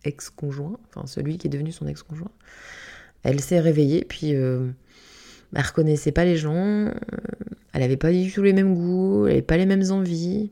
ex-conjoint, 0.05 0.79
enfin 0.89 1.07
celui 1.07 1.39
qui 1.39 1.47
est 1.47 1.51
devenu 1.51 1.73
son 1.73 1.87
ex-conjoint. 1.87 2.31
Elle 3.23 3.41
s'est 3.41 3.61
réveillée, 3.61 4.05
puis 4.05 4.35
euh, 4.35 4.69
elle 5.55 5.63
reconnaissait 5.63 6.13
pas 6.13 6.25
les 6.25 6.37
gens, 6.37 6.57
euh, 6.57 6.93
elle 7.73 7.83
n'avait 7.83 7.97
pas 7.97 8.11
du 8.11 8.33
tout 8.33 8.43
les 8.43 8.53
mêmes 8.53 8.75
goûts, 8.75 9.27
elle 9.27 9.35
n'avait 9.35 9.43
pas 9.43 9.57
les 9.57 9.67
mêmes 9.67 9.91
envies. 9.91 10.51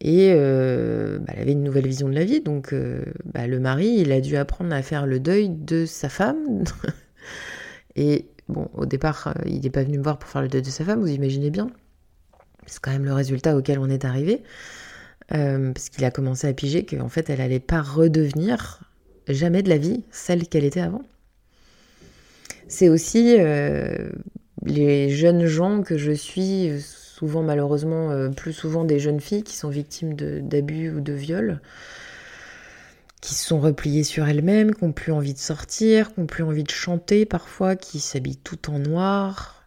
Et 0.00 0.32
bah, 0.32 1.32
elle 1.34 1.42
avait 1.42 1.52
une 1.52 1.64
nouvelle 1.64 1.88
vision 1.88 2.08
de 2.08 2.14
la 2.14 2.24
vie, 2.24 2.40
donc 2.40 2.72
bah, 3.24 3.48
le 3.48 3.58
mari, 3.58 3.96
il 3.98 4.12
a 4.12 4.20
dû 4.20 4.36
apprendre 4.36 4.72
à 4.72 4.80
faire 4.80 5.06
le 5.06 5.18
deuil 5.18 5.48
de 5.48 5.86
sa 5.86 6.08
femme, 6.08 6.62
Et 7.98 8.26
bon, 8.48 8.68
au 8.74 8.86
départ, 8.86 9.26
euh, 9.26 9.42
il 9.44 9.60
n'est 9.60 9.70
pas 9.70 9.82
venu 9.82 9.98
me 9.98 10.04
voir 10.04 10.20
pour 10.20 10.30
faire 10.30 10.40
le 10.40 10.48
deuil 10.48 10.62
de 10.62 10.70
sa 10.70 10.84
femme, 10.84 11.00
vous 11.00 11.10
imaginez 11.10 11.50
bien. 11.50 11.68
C'est 12.66 12.80
quand 12.80 12.92
même 12.92 13.04
le 13.04 13.12
résultat 13.12 13.56
auquel 13.56 13.80
on 13.80 13.90
est 13.90 14.04
arrivé. 14.04 14.42
Euh, 15.34 15.72
parce 15.72 15.88
qu'il 15.88 16.04
a 16.04 16.10
commencé 16.10 16.46
à 16.46 16.52
piger 16.54 16.86
qu'en 16.86 17.08
fait, 17.08 17.28
elle 17.28 17.40
n'allait 17.40 17.60
pas 17.60 17.82
redevenir 17.82 18.80
jamais 19.26 19.62
de 19.62 19.68
la 19.68 19.78
vie 19.78 20.04
celle 20.10 20.46
qu'elle 20.48 20.64
était 20.64 20.80
avant. 20.80 21.02
C'est 22.68 22.88
aussi 22.88 23.36
euh, 23.38 24.10
les 24.64 25.10
jeunes 25.10 25.46
gens 25.46 25.82
que 25.82 25.98
je 25.98 26.12
suis, 26.12 26.70
souvent 26.80 27.42
malheureusement, 27.42 28.30
plus 28.30 28.52
souvent 28.52 28.84
des 28.84 29.00
jeunes 29.00 29.20
filles 29.20 29.42
qui 29.42 29.56
sont 29.56 29.70
victimes 29.70 30.14
d'abus 30.14 30.90
ou 30.90 31.00
de 31.00 31.12
viols 31.12 31.60
qui 33.20 33.34
se 33.34 33.44
sont 33.44 33.60
repliées 33.60 34.04
sur 34.04 34.28
elles-mêmes, 34.28 34.74
qui 34.74 34.84
n'ont 34.84 34.92
plus 34.92 35.12
envie 35.12 35.34
de 35.34 35.38
sortir, 35.38 36.12
qui 36.12 36.20
n'ont 36.20 36.26
plus 36.26 36.44
envie 36.44 36.64
de 36.64 36.70
chanter 36.70 37.26
parfois, 37.26 37.76
qui 37.76 38.00
s'habillent 38.00 38.36
tout 38.36 38.70
en 38.70 38.78
noir. 38.78 39.66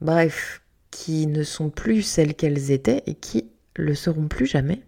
Bref, 0.00 0.62
qui 0.90 1.26
ne 1.26 1.42
sont 1.42 1.70
plus 1.70 2.02
celles 2.02 2.34
qu'elles 2.34 2.70
étaient 2.70 3.02
et 3.06 3.14
qui 3.14 3.50
le 3.74 3.94
seront 3.94 4.28
plus 4.28 4.46
jamais 4.46 4.82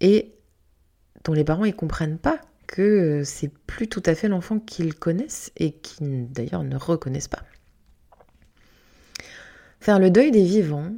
et 0.00 0.34
dont 1.24 1.32
les 1.32 1.44
parents 1.44 1.64
ne 1.64 1.70
comprennent 1.70 2.18
pas 2.18 2.40
que 2.66 3.22
c'est 3.24 3.52
plus 3.66 3.88
tout 3.88 4.02
à 4.06 4.14
fait 4.14 4.28
l'enfant 4.28 4.58
qu'ils 4.58 4.94
connaissent 4.94 5.52
et 5.56 5.72
qui 5.72 5.98
d'ailleurs 6.02 6.64
ne 6.64 6.76
reconnaissent 6.76 7.28
pas. 7.28 7.44
Faire 9.80 9.98
le 9.98 10.10
deuil 10.10 10.30
des 10.30 10.44
vivants, 10.44 10.92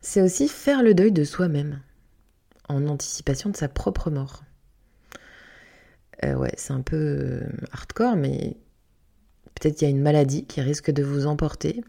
c'est 0.00 0.22
aussi 0.22 0.48
faire 0.48 0.82
le 0.82 0.94
deuil 0.94 1.12
de 1.12 1.24
soi-même, 1.24 1.80
en 2.68 2.86
anticipation 2.86 3.50
de 3.50 3.56
sa 3.56 3.68
propre 3.68 4.10
mort. 4.10 4.44
Euh, 6.24 6.34
ouais, 6.34 6.52
c'est 6.56 6.72
un 6.72 6.80
peu 6.80 6.96
euh, 6.96 7.40
hardcore, 7.72 8.16
mais 8.16 8.56
peut-être 9.54 9.76
qu'il 9.76 9.88
y 9.88 9.90
a 9.90 9.94
une 9.94 10.02
maladie 10.02 10.44
qui 10.44 10.60
risque 10.60 10.90
de 10.90 11.02
vous 11.02 11.26
emporter. 11.26 11.82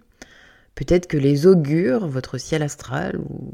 Peut-être 0.75 1.07
que 1.07 1.17
les 1.17 1.48
augures, 1.48 2.07
votre 2.07 2.38
ciel 2.38 2.63
astral 2.63 3.17
ou 3.17 3.53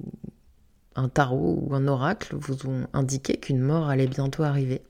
un 0.96 1.10
tarot 1.10 1.60
ou 1.62 1.76
un 1.76 1.88
oracle 1.88 2.36
vous 2.36 2.68
ont 2.68 2.88
indiqué 2.94 3.38
qu'une 3.38 3.60
mort 3.60 3.90
allait 3.90 4.08
bientôt 4.08 4.44
arriver. 4.44 4.82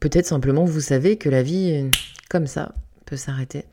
Peut-être 0.00 0.26
simplement 0.26 0.64
vous 0.64 0.80
savez 0.80 1.16
que 1.16 1.28
la 1.28 1.42
vie, 1.42 1.90
comme 2.28 2.46
ça, 2.46 2.74
peut 3.06 3.16
s'arrêter. 3.16 3.64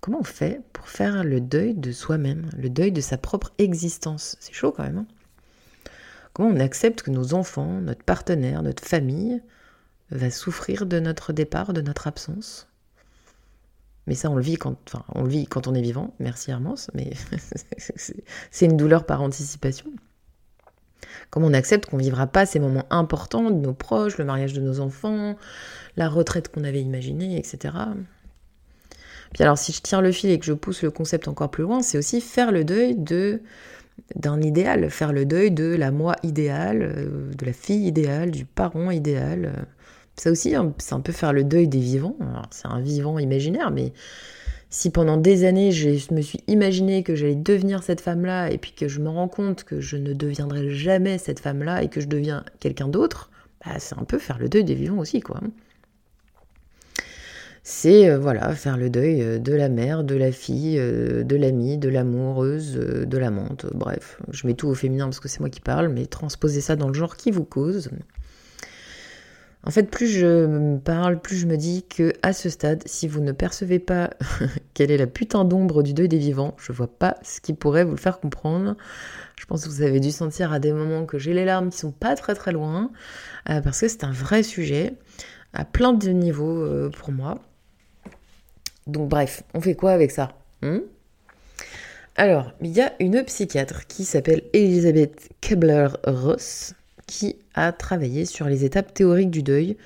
Comment 0.00 0.20
on 0.20 0.24
fait 0.24 0.60
pour 0.72 0.88
faire 0.88 1.24
le 1.24 1.40
deuil 1.40 1.74
de 1.74 1.90
soi-même, 1.90 2.50
le 2.56 2.68
deuil 2.68 2.92
de 2.92 3.00
sa 3.00 3.16
propre 3.16 3.52
existence? 3.58 4.36
C'est 4.38 4.52
chaud 4.52 4.70
quand 4.70 4.84
même. 4.84 4.98
Hein 4.98 5.06
Comment 6.34 6.50
on 6.50 6.60
accepte 6.60 7.02
que 7.02 7.10
nos 7.10 7.32
enfants, 7.32 7.80
notre 7.80 8.02
partenaire, 8.02 8.62
notre 8.62 8.84
famille 8.84 9.40
va 10.14 10.30
souffrir 10.30 10.86
de 10.86 11.00
notre 11.00 11.32
départ, 11.32 11.72
de 11.72 11.80
notre 11.80 12.06
absence 12.06 12.68
mais 14.06 14.14
ça, 14.14 14.30
on 14.30 14.34
le 14.34 14.42
vit 14.42 14.56
quand, 14.56 14.76
enfin, 14.86 15.04
on 15.14 15.22
le 15.22 15.28
vit 15.28 15.46
quand 15.46 15.66
on 15.66 15.74
est 15.74 15.80
vivant, 15.80 16.14
merci 16.18 16.50
Hermance, 16.50 16.90
mais 16.94 17.12
c'est 18.50 18.66
une 18.66 18.76
douleur 18.76 19.06
par 19.06 19.22
anticipation. 19.22 19.86
Comment 21.30 21.46
on 21.46 21.54
accepte 21.54 21.88
qu'on 21.88 21.96
ne 21.96 22.02
vivra 22.02 22.26
pas 22.26 22.44
ces 22.44 22.60
moments 22.60 22.86
importants 22.90 23.50
de 23.50 23.56
nos 23.56 23.72
proches, 23.72 24.18
le 24.18 24.24
mariage 24.24 24.52
de 24.52 24.60
nos 24.60 24.80
enfants, 24.80 25.36
la 25.96 26.08
retraite 26.08 26.48
qu'on 26.48 26.64
avait 26.64 26.82
imaginée, 26.82 27.38
etc. 27.38 27.74
Puis 29.32 29.42
alors, 29.42 29.58
si 29.58 29.72
je 29.72 29.80
tire 29.80 30.02
le 30.02 30.12
fil 30.12 30.30
et 30.30 30.38
que 30.38 30.44
je 30.44 30.52
pousse 30.52 30.82
le 30.82 30.90
concept 30.90 31.26
encore 31.26 31.50
plus 31.50 31.62
loin, 31.62 31.82
c'est 31.82 31.98
aussi 31.98 32.20
faire 32.20 32.52
le 32.52 32.64
deuil 32.64 32.94
de 32.94 33.40
d'un 34.16 34.42
idéal, 34.42 34.90
faire 34.90 35.12
le 35.12 35.24
deuil 35.24 35.52
de 35.52 35.76
la 35.76 35.92
moi 35.92 36.16
idéale, 36.24 36.82
euh, 36.82 37.32
de 37.32 37.46
la 37.46 37.52
fille 37.52 37.86
idéale, 37.86 38.32
du 38.32 38.44
parent 38.44 38.90
idéal. 38.90 39.66
Ça 40.16 40.30
aussi, 40.30 40.54
hein, 40.54 40.74
c'est 40.78 40.94
un 40.94 41.00
peu 41.00 41.12
faire 41.12 41.32
le 41.32 41.44
deuil 41.44 41.68
des 41.68 41.80
vivants. 41.80 42.16
C'est 42.50 42.68
un 42.68 42.80
vivant 42.80 43.18
imaginaire, 43.18 43.70
mais 43.70 43.92
si 44.70 44.90
pendant 44.90 45.16
des 45.16 45.44
années 45.44 45.72
je 45.72 46.12
me 46.12 46.20
suis 46.20 46.40
imaginé 46.48 47.02
que 47.02 47.14
j'allais 47.14 47.34
devenir 47.34 47.82
cette 47.82 48.00
femme-là 48.00 48.50
et 48.50 48.58
puis 48.58 48.72
que 48.72 48.88
je 48.88 49.00
me 49.00 49.08
rends 49.08 49.28
compte 49.28 49.64
que 49.64 49.80
je 49.80 49.96
ne 49.96 50.12
deviendrai 50.12 50.70
jamais 50.70 51.18
cette 51.18 51.40
femme-là 51.40 51.82
et 51.82 51.88
que 51.88 52.00
je 52.00 52.06
deviens 52.08 52.44
quelqu'un 52.60 52.88
d'autre, 52.88 53.30
bah, 53.64 53.72
c'est 53.78 53.98
un 53.98 54.04
peu 54.04 54.18
faire 54.18 54.38
le 54.38 54.48
deuil 54.48 54.64
des 54.64 54.74
vivants 54.74 54.98
aussi, 54.98 55.20
quoi. 55.20 55.40
C'est 57.66 58.10
euh, 58.10 58.18
voilà, 58.18 58.54
faire 58.54 58.76
le 58.76 58.90
deuil 58.90 59.22
euh, 59.22 59.38
de 59.38 59.54
la 59.54 59.70
mère, 59.70 60.04
de 60.04 60.14
la 60.14 60.32
fille, 60.32 60.76
euh, 60.78 61.24
de 61.24 61.34
l'amie, 61.34 61.78
de 61.78 61.88
l'amoureuse, 61.88 62.74
de 62.74 63.18
l'amante, 63.18 63.66
bref. 63.72 64.20
Je 64.32 64.46
mets 64.46 64.52
tout 64.52 64.68
au 64.68 64.74
féminin 64.74 65.06
parce 65.06 65.18
que 65.18 65.28
c'est 65.28 65.40
moi 65.40 65.48
qui 65.48 65.62
parle, 65.62 65.88
mais 65.88 66.04
transposer 66.04 66.60
ça 66.60 66.76
dans 66.76 66.88
le 66.88 66.94
genre 66.94 67.16
qui 67.16 67.30
vous 67.30 67.44
cause. 67.44 67.90
En 69.66 69.70
fait, 69.70 69.84
plus 69.84 70.08
je 70.08 70.44
me 70.46 70.78
parle, 70.78 71.20
plus 71.20 71.36
je 71.36 71.46
me 71.46 71.56
dis 71.56 71.84
que 71.88 72.12
à 72.22 72.34
ce 72.34 72.50
stade, 72.50 72.82
si 72.84 73.08
vous 73.08 73.20
ne 73.20 73.32
percevez 73.32 73.78
pas 73.78 74.10
quelle 74.74 74.90
est 74.90 74.98
la 74.98 75.06
putain 75.06 75.44
d'ombre 75.46 75.82
du 75.82 75.94
deuil 75.94 76.08
des 76.08 76.18
vivants, 76.18 76.54
je 76.58 76.72
vois 76.72 76.86
pas 76.86 77.16
ce 77.22 77.40
qui 77.40 77.54
pourrait 77.54 77.84
vous 77.84 77.92
le 77.92 77.96
faire 77.96 78.20
comprendre. 78.20 78.76
Je 79.36 79.46
pense 79.46 79.64
que 79.64 79.70
vous 79.70 79.80
avez 79.80 80.00
dû 80.00 80.10
sentir 80.10 80.52
à 80.52 80.58
des 80.58 80.72
moments 80.72 81.06
que 81.06 81.18
j'ai 81.18 81.32
les 81.32 81.46
larmes 81.46 81.70
qui 81.70 81.78
sont 81.78 81.92
pas 81.92 82.14
très 82.14 82.34
très 82.34 82.52
loin, 82.52 82.90
euh, 83.48 83.62
parce 83.62 83.80
que 83.80 83.88
c'est 83.88 84.04
un 84.04 84.12
vrai 84.12 84.42
sujet 84.42 84.94
à 85.54 85.64
plein 85.64 85.94
de 85.94 86.10
niveaux 86.10 86.62
euh, 86.62 86.90
pour 86.90 87.10
moi. 87.12 87.38
Donc 88.86 89.08
bref, 89.08 89.44
on 89.54 89.62
fait 89.62 89.74
quoi 89.74 89.92
avec 89.92 90.10
ça 90.10 90.36
hmm 90.60 90.80
Alors, 92.16 92.52
il 92.60 92.70
y 92.70 92.82
a 92.82 92.92
une 93.00 93.24
psychiatre 93.24 93.86
qui 93.86 94.04
s'appelle 94.04 94.42
Elisabeth 94.52 95.30
Kebler-Ross 95.40 96.74
qui 97.06 97.36
a 97.54 97.72
travaillé 97.72 98.24
sur 98.24 98.46
les 98.46 98.64
étapes 98.64 98.94
théoriques 98.94 99.30
du 99.30 99.42
deuil. 99.42 99.76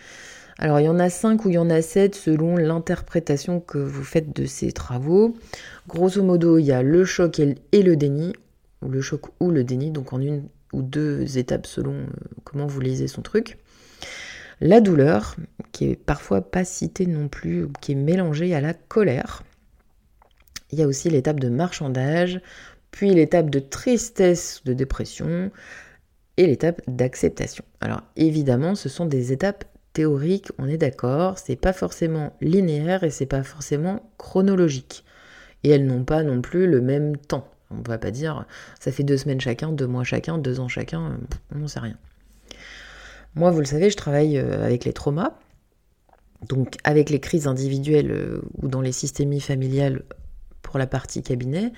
Alors 0.59 0.81
il 0.81 0.85
y 0.85 0.89
en 0.89 0.99
a 0.99 1.09
cinq 1.09 1.45
ou 1.45 1.51
il 1.51 1.55
y 1.55 1.59
en 1.59 1.71
a 1.71 1.83
sept 1.83 2.15
selon 2.15 2.57
l'interprétation 2.57 3.61
que 3.61 3.79
vous 3.79 4.03
faites 4.03 4.35
de 4.35 4.45
ces 4.45 4.73
travaux. 4.73 5.37
Grosso 5.87 6.23
modo, 6.23 6.59
il 6.59 6.67
y 6.67 6.73
a 6.73 6.83
le 6.83 7.05
choc 7.05 7.41
et 7.41 7.83
le 7.83 7.97
déni, 7.97 8.33
ou 8.83 8.89
le 8.89 9.01
choc 9.01 9.27
ou 9.41 9.51
le 9.51 9.63
déni, 9.63 9.91
donc 9.91 10.13
en 10.13 10.21
une 10.21 10.49
ou 10.73 10.83
deux 10.83 11.39
étapes 11.39 11.67
selon 11.67 11.95
euh, 11.95 12.07
comment 12.45 12.67
vous 12.67 12.81
lisez 12.81 13.09
son 13.09 13.23
truc. 13.23 13.59
La 14.61 14.81
douleur, 14.81 15.37
qui 15.71 15.91
est 15.91 15.97
parfois 15.97 16.41
pas 16.41 16.65
citée 16.65 17.07
non 17.07 17.29
plus, 17.29 17.65
ou 17.65 17.73
qui 17.81 17.93
est 17.93 17.95
mélangée 17.95 18.55
à 18.55 18.61
la 18.61 18.75
colère. 18.75 19.45
Il 20.73 20.79
y 20.79 20.83
a 20.83 20.87
aussi 20.89 21.09
l'étape 21.09 21.39
de 21.39 21.49
marchandage, 21.49 22.41
puis 22.91 23.15
l'étape 23.15 23.51
de 23.51 23.61
tristesse, 23.61 24.61
de 24.65 24.73
dépression, 24.73 25.51
et 26.39 26.47
l'étape 26.47 26.81
d'acceptation. 26.87 27.65
Alors 27.83 28.01
évidemment, 28.17 28.75
ce 28.75 28.89
sont 28.89 29.05
des 29.05 29.33
étapes 29.33 29.65
théoriques, 29.93 30.51
on 30.59 30.69
est 30.69 30.79
d'accord, 30.79 31.39
c'est 31.39 31.57
pas 31.57 31.73
forcément 31.75 32.33
linéaire 32.41 33.05
et 33.05 33.11
c'est 33.11 33.27
pas 33.27 33.43
forcément 33.43 34.09
chronologique. 34.17 35.05
Et 35.65 35.71
elles 35.71 35.85
n'ont 35.85 36.05
pas 36.05 36.23
non 36.23 36.41
plus 36.41 36.69
le 36.69 36.81
même 36.81 37.17
temps. 37.17 37.49
On 37.71 37.79
ne 37.79 37.87
va 37.87 37.99
pas 37.99 38.13
dire 38.13 38.47
ça 38.81 38.93
fait 38.93 39.03
deux 39.03 39.19
semaines 39.19 39.41
chacun, 39.41 39.73
deux 39.73 39.89
mois 39.89 40.05
chacun, 40.05 40.39
deux 40.39 40.61
ans 40.61 40.69
chacun, 40.69 41.19
on 41.55 41.59
n'en 41.59 41.69
sait 41.69 41.81
rien. 41.81 41.99
Moi, 43.35 43.51
vous 43.51 43.59
le 43.59 43.67
savez, 43.67 43.91
je 43.91 43.97
travaille 43.97 44.39
euh, 44.39 44.65
avec 44.65 44.85
les 44.85 44.93
traumas, 44.93 45.39
donc 46.49 46.77
avec 46.85 47.11
les 47.11 47.21
crises 47.21 47.47
individuelles 47.47 48.11
euh, 48.11 48.41
ou 48.63 48.69
dans 48.69 48.81
les 48.81 48.93
systémies 48.93 49.41
familiales 49.41 50.03
pour 50.63 50.79
la 50.79 50.87
partie 50.87 51.23
cabinet, 51.23 51.73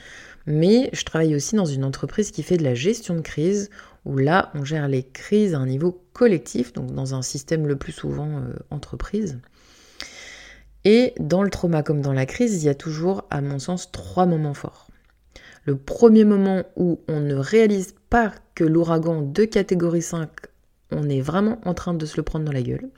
mais 0.47 0.91
je 0.93 1.05
travaille 1.05 1.35
aussi 1.35 1.57
dans 1.57 1.65
une 1.65 1.85
entreprise 1.85 2.31
qui 2.31 2.43
fait 2.43 2.57
de 2.57 2.65
la 2.65 2.75
gestion 2.75 3.15
de 3.15 3.21
crise 3.21 3.71
où 4.05 4.17
là, 4.17 4.51
on 4.55 4.65
gère 4.65 4.89
les 4.89 5.03
crises 5.03 5.55
à 5.55 5.59
un 5.59 5.67
niveau 5.67 6.03
collectif, 6.13 6.73
donc 6.73 6.93
dans 6.93 7.15
un 7.15 7.23
système 7.23 7.67
le 7.67 7.77
plus 7.77 7.93
souvent 7.93 8.39
euh, 8.39 8.55
entreprise. 8.71 9.39
Et 10.85 11.13
dans 11.19 11.43
le 11.43 11.51
trauma 11.51 11.83
comme 11.83 12.01
dans 12.01 12.13
la 12.13 12.27
crise, 12.27 12.63
il 12.63 12.67
y 12.67 12.71
a 12.71 12.75
toujours, 12.75 13.25
à 13.31 13.41
mon 13.41 13.59
sens, 13.59 13.93
trois 13.93 14.27
moments 14.27 14.55
forts. 14.55 14.89
Le 15.67 15.77
premier 15.77 16.25
moment 16.25 16.65
où 16.77 17.01
on 17.07 17.21
ne 17.21 17.35
réalise 17.35 17.95
pas 18.09 18.33
que 18.55 18.65
l'ouragan 18.65 19.21
de 19.21 19.45
catégorie 19.45 20.03
5, 20.03 20.31
on 20.91 21.09
est 21.09 21.21
vraiment 21.21 21.61
en 21.65 21.75
train 21.75 21.93
de 21.93 22.07
se 22.07 22.17
le 22.17 22.23
prendre 22.23 22.47
dans 22.47 22.53
la 22.53 22.63
gueule. 22.63 22.89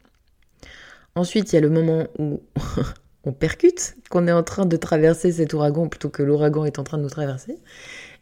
Ensuite, 1.17 1.53
il 1.53 1.57
y 1.57 1.59
a 1.59 1.61
le 1.61 1.71
moment 1.71 2.07
où 2.19 2.41
on 3.25 3.33
percute 3.33 3.97
qu'on 4.11 4.29
est 4.29 4.33
en 4.33 4.45
train 4.45 4.65
de 4.65 4.77
traverser 4.77 5.33
cet 5.33 5.53
ouragan 5.53 5.89
plutôt 5.89 6.09
que 6.09 6.23
l'ouragan 6.23 6.65
est 6.65 6.79
en 6.79 6.85
train 6.85 6.99
de 6.99 7.03
nous 7.03 7.11
traverser. 7.11 7.59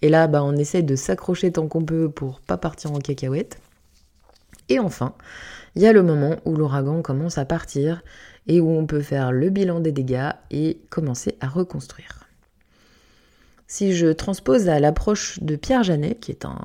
Et 0.03 0.09
là, 0.09 0.27
bah, 0.27 0.43
on 0.43 0.57
essaye 0.57 0.85
de 0.85 0.97
s'accrocher 0.97 1.53
tant 1.53 1.69
qu'on 1.69 1.85
peut 1.85 2.11
pour 2.11 2.41
pas 2.41 2.57
partir 2.57 2.93
en 2.93 2.99
cacahuète. 2.99 3.59
Et 4.69 4.79
enfin, 4.79 5.15
il 5.75 5.83
y 5.83 5.87
a 5.87 5.93
le 5.93 6.03
moment 6.03 6.37
où 6.45 6.55
l'ouragan 6.55 7.03
commence 7.03 7.39
à 7.39 7.45
partir 7.45 8.03
et 8.47 8.61
où 8.61 8.71
on 8.71 8.87
peut 8.87 9.03
faire 9.03 9.33
le 9.33 9.51
bilan 9.51 9.81
des 9.81 9.93
dégâts 9.93 10.31
et 10.51 10.81
commencer 10.91 11.37
à 11.41 11.49
reconstruire. 11.49 12.29
Si 13.67 13.93
je 13.93 14.09
transpose 14.09 14.69
à 14.69 14.81
l'approche 14.81 15.39
de 15.43 15.55
Pierre 15.57 15.83
Janet, 15.83 16.19
qui 16.19 16.33
est 16.33 16.45
un 16.45 16.59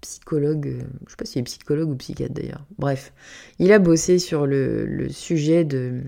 psychologue, 0.00 0.66
je 0.66 0.76
ne 0.76 1.10
sais 1.10 1.16
pas 1.18 1.24
s'il 1.26 1.40
est 1.40 1.44
psychologue 1.44 1.90
ou 1.90 1.96
psychiatre 1.96 2.32
d'ailleurs, 2.32 2.64
bref, 2.78 3.12
il 3.58 3.70
a 3.72 3.78
bossé 3.78 4.18
sur 4.18 4.46
le 4.46 5.08
sujet 5.10 5.64
de 5.64 6.02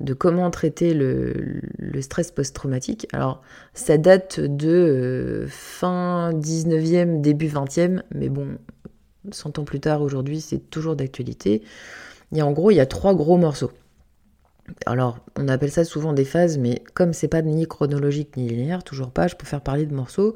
de 0.00 0.14
comment 0.14 0.50
traiter 0.50 0.94
le, 0.94 1.60
stress 2.00 2.30
post-traumatique. 2.32 3.06
Alors, 3.12 3.42
ça 3.74 3.98
date 3.98 4.40
de 4.40 4.68
euh, 4.68 5.46
fin 5.48 6.32
19e, 6.32 7.20
début 7.20 7.48
20e, 7.48 8.02
mais 8.14 8.28
bon, 8.28 8.48
100 9.30 9.58
ans 9.58 9.64
plus 9.64 9.80
tard, 9.80 10.02
aujourd'hui, 10.02 10.40
c'est 10.40 10.70
toujours 10.70 10.96
d'actualité. 10.96 11.62
Et 12.34 12.42
en 12.42 12.52
gros, 12.52 12.70
il 12.70 12.76
y 12.76 12.80
a 12.80 12.86
trois 12.86 13.14
gros 13.14 13.36
morceaux. 13.36 13.72
Alors, 14.86 15.18
on 15.36 15.48
appelle 15.48 15.70
ça 15.70 15.84
souvent 15.84 16.12
des 16.12 16.24
phases, 16.24 16.56
mais 16.56 16.82
comme 16.94 17.12
c'est 17.12 17.28
pas 17.28 17.42
ni 17.42 17.66
chronologique 17.66 18.36
ni 18.36 18.48
linéaire, 18.48 18.84
toujours 18.84 19.10
pas, 19.10 19.26
je 19.26 19.34
préfère 19.34 19.60
parler 19.60 19.84
de 19.84 19.94
morceaux. 19.94 20.34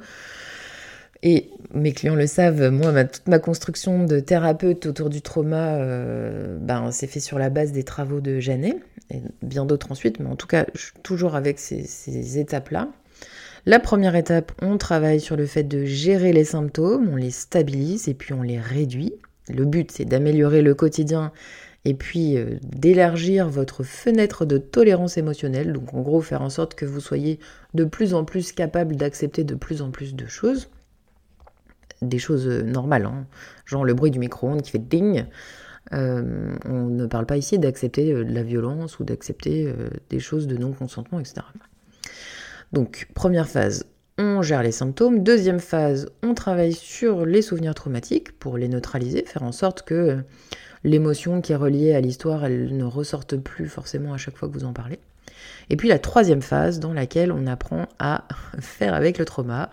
Et 1.25 1.51
mes 1.73 1.93
clients 1.93 2.15
le 2.15 2.27
savent, 2.27 2.69
moi, 2.69 3.05
toute 3.05 3.27
ma 3.29 3.39
construction 3.39 4.05
de 4.05 4.21
thérapeute 4.21 4.85
autour 4.85 5.09
du 5.09 5.23
trauma, 5.23 5.77
euh, 5.77 6.59
ben, 6.61 6.91
c'est 6.93 7.07
fait 7.07 7.19
sur 7.19 7.39
la 7.39 7.49
base 7.49 7.73
des 7.73 7.83
travaux 7.83 8.21
de 8.21 8.41
Janet, 8.41 8.77
et 9.11 9.23
bien 9.43 9.65
d'autres 9.65 9.91
ensuite, 9.91 10.21
mais 10.21 10.29
en 10.29 10.37
tout 10.37 10.47
cas, 10.47 10.67
je 10.75 10.83
suis 10.83 10.93
toujours 11.03 11.35
avec 11.35 11.59
ces, 11.59 11.85
ces 11.85 12.39
étapes-là. 12.39 12.91
La 13.65 13.81
première 13.81 14.17
étape, 14.17 14.53
on 14.61 14.77
travaille 14.77 15.19
sur 15.19 15.37
le 15.37 15.47
fait 15.47 15.63
de 15.63 15.87
gérer 15.87 16.35
les 16.35 16.45
symptômes, 16.45 17.09
on 17.11 17.17
les 17.17 17.31
stabilise 17.31 18.07
et 18.09 18.15
puis 18.15 18.35
on 18.35 18.43
les 18.43 18.61
réduit. 18.61 19.15
Le 19.49 19.65
but, 19.65 19.91
c'est 19.91 20.05
d'améliorer 20.05 20.61
le 20.61 20.75
quotidien 20.75 21.33
et 21.87 21.95
puis 21.95 22.37
euh, 22.37 22.59
d'élargir 22.63 23.49
votre 23.49 23.83
fenêtre 23.83 24.45
de 24.45 24.59
tolérance 24.59 25.17
émotionnelle, 25.17 25.73
donc 25.73 25.95
en 25.95 26.03
gros 26.03 26.21
faire 26.21 26.43
en 26.43 26.51
sorte 26.51 26.75
que 26.75 26.85
vous 26.85 27.01
soyez 27.01 27.39
de 27.73 27.85
plus 27.85 28.13
en 28.13 28.25
plus 28.25 28.53
capable 28.53 28.97
d'accepter 28.97 29.45
de 29.45 29.55
plus 29.55 29.81
en 29.81 29.91
plus 29.91 30.15
de 30.15 30.27
choses, 30.27 30.69
des 32.09 32.19
choses 32.19 32.47
euh, 32.47 32.63
normales, 32.63 33.07
hein. 33.07 33.27
genre 33.65 33.85
le 33.85 33.95
bruit 33.95 34.11
du 34.11 34.19
micro-ondes 34.19 34.63
qui 34.63 34.71
fait 34.71 34.79
ding. 34.79 35.27
Euh, 35.93 36.55
on 36.65 36.87
ne 36.87 37.07
parle 37.07 37.27
pas 37.27 37.37
ici 37.37 37.59
d'accepter 37.59 38.13
de 38.13 38.23
la 38.23 38.43
violence 38.43 38.99
ou 38.99 39.05
d'accepter 39.05 39.73
des 40.09 40.19
choses 40.19 40.47
de 40.47 40.57
non-consentement, 40.57 41.21
etc. 41.21 41.43
Donc, 42.73 43.09
première 43.15 43.49
phase, 43.49 43.85
on 44.17 44.43
gère 44.43 44.63
les 44.63 44.73
symptômes. 44.73 45.23
Deuxième 45.23 45.61
phase, 45.61 46.09
on 46.23 46.35
travaille 46.35 46.73
sur 46.73 47.27
les 47.27 47.43
souvenirs 47.43 47.75
traumatiques 47.75 48.33
pour 48.39 48.57
les 48.57 48.69
neutraliser, 48.69 49.25
faire 49.25 49.43
en 49.43 49.53
sorte 49.53 49.83
que 49.83 50.19
l'émotion 50.85 51.41
qui 51.41 51.53
est 51.53 51.57
reliée 51.57 51.95
à 51.95 52.01
l'histoire, 52.01 52.45
elle 52.45 52.77
ne 52.77 52.85
ressorte 52.85 53.37
plus 53.37 53.69
forcément 53.69 54.13
à 54.13 54.17
chaque 54.17 54.37
fois 54.37 54.49
que 54.49 54.55
vous 54.55 54.65
en 54.65 54.73
parlez. 54.73 54.99
Et 55.71 55.77
puis 55.77 55.89
la 55.89 55.99
troisième 55.99 56.43
phase 56.43 56.79
dans 56.79 56.93
laquelle 56.93 57.33
on 57.33 57.47
apprend 57.47 57.87
à 57.99 58.29
faire 58.61 58.95
avec 58.95 59.19
le 59.19 59.25
trauma, 59.25 59.71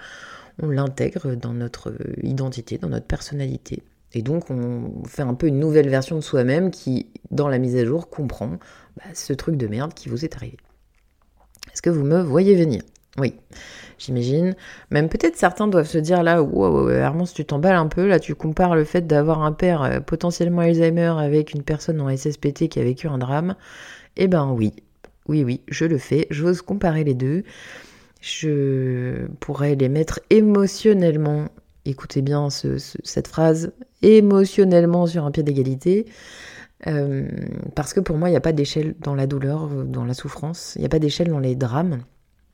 on 0.62 0.70
l'intègre 0.70 1.36
dans 1.36 1.53
notre 1.53 1.93
identité, 2.24 2.77
dans 2.77 2.89
notre 2.89 3.08
personnalité. 3.08 3.84
Et 4.13 4.22
donc 4.22 4.50
on 4.50 5.03
fait 5.05 5.22
un 5.22 5.34
peu 5.34 5.48
une 5.48 5.60
nouvelle 5.60 5.89
version 5.89 6.15
de 6.15 6.22
soi-même 6.22 6.72
qui, 6.72 7.08
dans 7.29 7.48
la 7.48 7.60
mise 7.60 7.75
à 7.77 7.86
jour, 7.86 8.10
comprend 8.10 8.58
bah, 8.98 9.03
ce 9.13 9.34
truc 9.34 9.55
de 9.55 9.67
merde 9.67 9.93
qui 9.93 10.10
vous 10.10 10.25
est 10.25 10.36
arrivé. 10.36 10.58
Est-ce 11.72 11.81
que 11.81 11.89
vous 11.89 12.03
me 12.03 12.22
voyez 12.22 12.55
venir? 12.55 12.81
Oui 13.17 13.36
j'imagine. 14.01 14.55
Même 14.89 15.10
peut-être 15.10 15.38
certains 15.38 15.67
doivent 15.67 15.88
se 15.88 15.98
dire 15.98 16.24
là, 16.24 16.41
wow, 16.41 16.89
Hermance, 16.89 17.34
tu 17.34 17.46
t'emballes 17.46 17.75
un 17.75 17.88
peu, 17.88 18.08
là 18.08 18.20
tu 18.20 18.36
compares 18.36 18.75
le 18.75 18.84
fait 18.84 19.05
d'avoir 19.08 19.43
un 19.43 19.51
père 19.51 19.84
euh, 19.84 20.00
potentiellement 20.00 20.62
Alzheimer 20.62 21.13
avec 21.17 21.53
une 21.53 21.63
personne 21.63 22.01
en 22.01 22.15
SSPT 22.15 22.67
qui 22.67 22.79
a 22.79 22.84
vécu 22.84 23.08
un 23.08 23.17
drame. 23.17 23.55
Eh 24.17 24.27
ben 24.27 24.51
oui, 24.51 24.74
oui, 25.27 25.43
oui, 25.43 25.62
je 25.67 25.86
le 25.86 25.98
fais, 25.98 26.27
j'ose 26.29 26.62
comparer 26.62 27.03
les 27.03 27.13
deux. 27.13 27.43
Je 28.21 29.25
pourrais 29.39 29.75
les 29.75 29.89
mettre 29.89 30.19
émotionnellement, 30.29 31.49
écoutez 31.85 32.21
bien 32.21 32.49
cette 32.49 33.27
phrase, 33.27 33.73
émotionnellement 34.03 35.07
sur 35.07 35.25
un 35.25 35.31
pied 35.31 35.43
d'égalité. 35.43 36.05
Euh, 36.87 37.27
parce 37.75 37.93
que 37.93 37.99
pour 37.99 38.17
moi, 38.17 38.29
il 38.29 38.31
n'y 38.31 38.37
a 38.37 38.41
pas 38.41 38.53
d'échelle 38.53 38.95
dans 38.99 39.15
la 39.15 39.27
douleur, 39.27 39.67
dans 39.67 40.05
la 40.05 40.13
souffrance, 40.13 40.73
il 40.75 40.79
n'y 40.79 40.85
a 40.85 40.89
pas 40.89 40.99
d'échelle 40.99 41.29
dans 41.29 41.39
les 41.39 41.55
drames. 41.55 42.03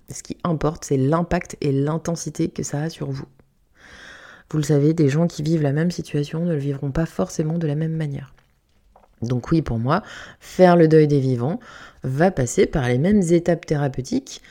Ce 0.10 0.24
qui 0.24 0.38
importe, 0.46 0.86
c'est 0.86 0.98
l'impact 0.98 1.58
et 1.60 1.74
l'intensité 1.74 2.48
que 2.48 2.64
ça 2.64 2.82
a 2.82 2.90
sur 2.90 3.12
vous. 3.12 3.28
Vous 4.50 4.58
le 4.58 4.64
savez, 4.64 4.94
des 4.94 5.10
gens 5.10 5.28
qui 5.28 5.44
vivent 5.44 5.62
la 5.62 5.74
même 5.74 5.92
situation 5.92 6.46
ne 6.46 6.54
le 6.54 6.60
vivront 6.60 6.92
pas 6.92 7.06
forcément 7.06 7.58
de 7.58 7.68
la 7.68 7.76
même 7.76 7.96
manière. 7.96 8.34
Donc 9.22 9.52
oui, 9.52 9.62
pour 9.62 9.80
moi, 9.80 10.04
faire 10.40 10.78
le 10.78 10.88
deuil 10.88 11.08
des 11.08 11.20
vivants 11.20 11.60
va 12.04 12.32
passer 12.32 12.68
par 12.68 12.88
les 12.88 12.98
mêmes 12.98 13.22
étapes 13.22 13.66
thérapeutiques 13.66 14.42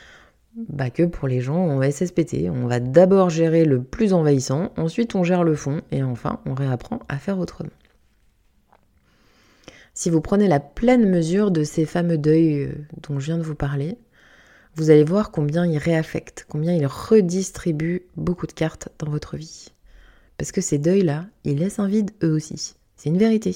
bah, 0.69 0.89
que 0.89 1.03
pour 1.03 1.27
les 1.27 1.39
gens 1.39 1.67
en 1.67 1.81
SSPT. 1.81 2.49
On 2.49 2.67
va 2.67 2.79
d'abord 2.79 3.29
gérer 3.29 3.63
le 3.63 3.81
plus 3.83 4.13
envahissant, 4.13 4.71
ensuite 4.75 5.15
on 5.15 5.23
gère 5.23 5.43
le 5.43 5.55
fond, 5.55 5.81
et 5.91 6.03
enfin 6.03 6.39
on 6.45 6.53
réapprend 6.53 6.99
à 7.07 7.17
faire 7.17 7.39
autrement. 7.39 7.69
Si 9.93 10.09
vous 10.09 10.21
prenez 10.21 10.47
la 10.47 10.59
pleine 10.59 11.09
mesure 11.09 11.51
de 11.51 11.63
ces 11.63 11.85
fameux 11.85 12.17
deuils 12.17 12.65
euh, 12.65 12.71
dont 13.07 13.19
je 13.19 13.25
viens 13.25 13.37
de 13.37 13.43
vous 13.43 13.55
parler, 13.55 13.97
vous 14.75 14.91
allez 14.91 15.03
voir 15.03 15.31
combien 15.31 15.65
il 15.65 15.77
réaffecte, 15.77 16.45
combien 16.47 16.73
il 16.73 16.85
redistribue 16.85 18.03
beaucoup 18.15 18.45
de 18.45 18.51
cartes 18.51 18.89
dans 18.99 19.09
votre 19.09 19.37
vie. 19.37 19.69
Parce 20.37 20.51
que 20.51 20.61
ces 20.61 20.77
deuils-là, 20.77 21.25
ils 21.45 21.57
laissent 21.57 21.79
un 21.79 21.87
vide 21.87 22.11
eux 22.23 22.31
aussi. 22.31 22.75
C'est 22.95 23.09
une 23.09 23.17
vérité. 23.17 23.55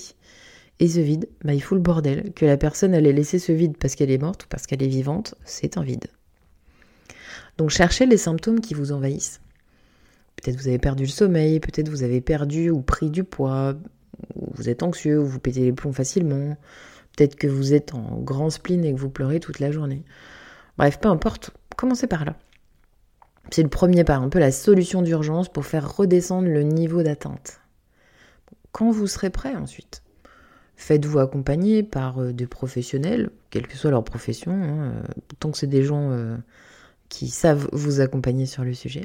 Et 0.79 0.87
ce 0.87 0.99
vide, 0.99 1.29
bah, 1.43 1.53
il 1.53 1.61
fout 1.61 1.75
le 1.75 1.83
bordel. 1.83 2.33
Que 2.33 2.47
la 2.47 2.57
personne 2.57 2.95
allait 2.95 3.13
laisser 3.13 3.37
ce 3.37 3.51
vide 3.51 3.77
parce 3.77 3.93
qu'elle 3.93 4.09
est 4.09 4.17
morte 4.17 4.45
ou 4.45 4.47
parce 4.49 4.65
qu'elle 4.65 4.81
est 4.81 4.87
vivante, 4.87 5.35
c'est 5.45 5.77
un 5.77 5.83
vide. 5.83 6.07
Donc 7.61 7.69
cherchez 7.69 8.07
les 8.07 8.17
symptômes 8.17 8.59
qui 8.59 8.73
vous 8.73 8.91
envahissent. 8.91 9.39
Peut-être 10.35 10.57
vous 10.57 10.67
avez 10.67 10.79
perdu 10.79 11.03
le 11.03 11.09
sommeil, 11.09 11.59
peut-être 11.59 11.89
vous 11.89 12.01
avez 12.01 12.19
perdu 12.19 12.71
ou 12.71 12.81
pris 12.81 13.11
du 13.11 13.23
poids, 13.23 13.75
ou 14.33 14.47
vous 14.55 14.67
êtes 14.67 14.81
anxieux, 14.81 15.19
ou 15.19 15.27
vous 15.27 15.39
pétez 15.39 15.59
les 15.59 15.71
plombs 15.71 15.93
facilement, 15.93 16.57
peut-être 17.15 17.35
que 17.35 17.45
vous 17.45 17.75
êtes 17.75 17.93
en 17.93 18.17
grand 18.17 18.49
spleen 18.49 18.83
et 18.83 18.95
que 18.95 18.99
vous 18.99 19.11
pleurez 19.11 19.39
toute 19.39 19.59
la 19.59 19.71
journée. 19.71 20.03
Bref, 20.79 20.99
peu 20.99 21.07
importe, 21.07 21.51
commencez 21.77 22.07
par 22.07 22.25
là. 22.25 22.35
C'est 23.51 23.61
le 23.61 23.69
premier 23.69 24.03
pas, 24.03 24.15
un 24.15 24.29
peu 24.29 24.39
la 24.39 24.51
solution 24.51 25.03
d'urgence 25.03 25.47
pour 25.47 25.67
faire 25.67 25.95
redescendre 25.95 26.47
le 26.47 26.63
niveau 26.63 27.03
d'atteinte. 27.03 27.61
Quand 28.71 28.89
vous 28.89 29.05
serez 29.05 29.29
prêt 29.29 29.55
ensuite, 29.55 30.01
faites-vous 30.77 31.19
accompagner 31.19 31.83
par 31.83 32.23
euh, 32.23 32.33
des 32.33 32.47
professionnels, 32.47 33.29
quelle 33.51 33.67
que 33.67 33.77
soit 33.77 33.91
leur 33.91 34.03
profession, 34.03 34.51
hein, 34.51 34.93
euh, 34.95 35.03
tant 35.37 35.51
que 35.51 35.59
c'est 35.59 35.67
des 35.67 35.83
gens 35.83 36.09
euh, 36.09 36.35
qui 37.11 37.27
savent 37.27 37.69
vous 37.73 37.99
accompagner 37.99 38.47
sur 38.47 38.63
le 38.63 38.73
sujet. 38.73 39.03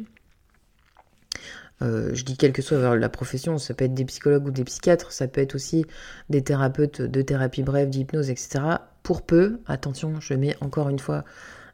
je 1.82 2.22
dis 2.22 2.36
quelle 2.38 2.52
que 2.52 2.62
soit 2.62 2.96
la 2.96 3.08
profession, 3.10 3.58
ça 3.58 3.74
peut 3.74 3.84
être 3.84 3.94
des 3.94 4.06
psychologues 4.06 4.46
ou 4.46 4.50
des 4.50 4.64
psychiatres, 4.64 5.12
ça 5.12 5.28
peut 5.28 5.42
être 5.42 5.54
aussi 5.56 5.84
des 6.30 6.42
thérapeutes 6.42 7.02
de 7.02 7.20
thérapie 7.20 7.62
brève, 7.62 7.90
d'hypnose, 7.90 8.30
etc. 8.30 8.60
Pour 9.02 9.22
peu, 9.22 9.58
attention, 9.66 10.20
je 10.20 10.34
mets 10.34 10.56
encore 10.60 10.88
une 10.88 11.00
fois 11.00 11.24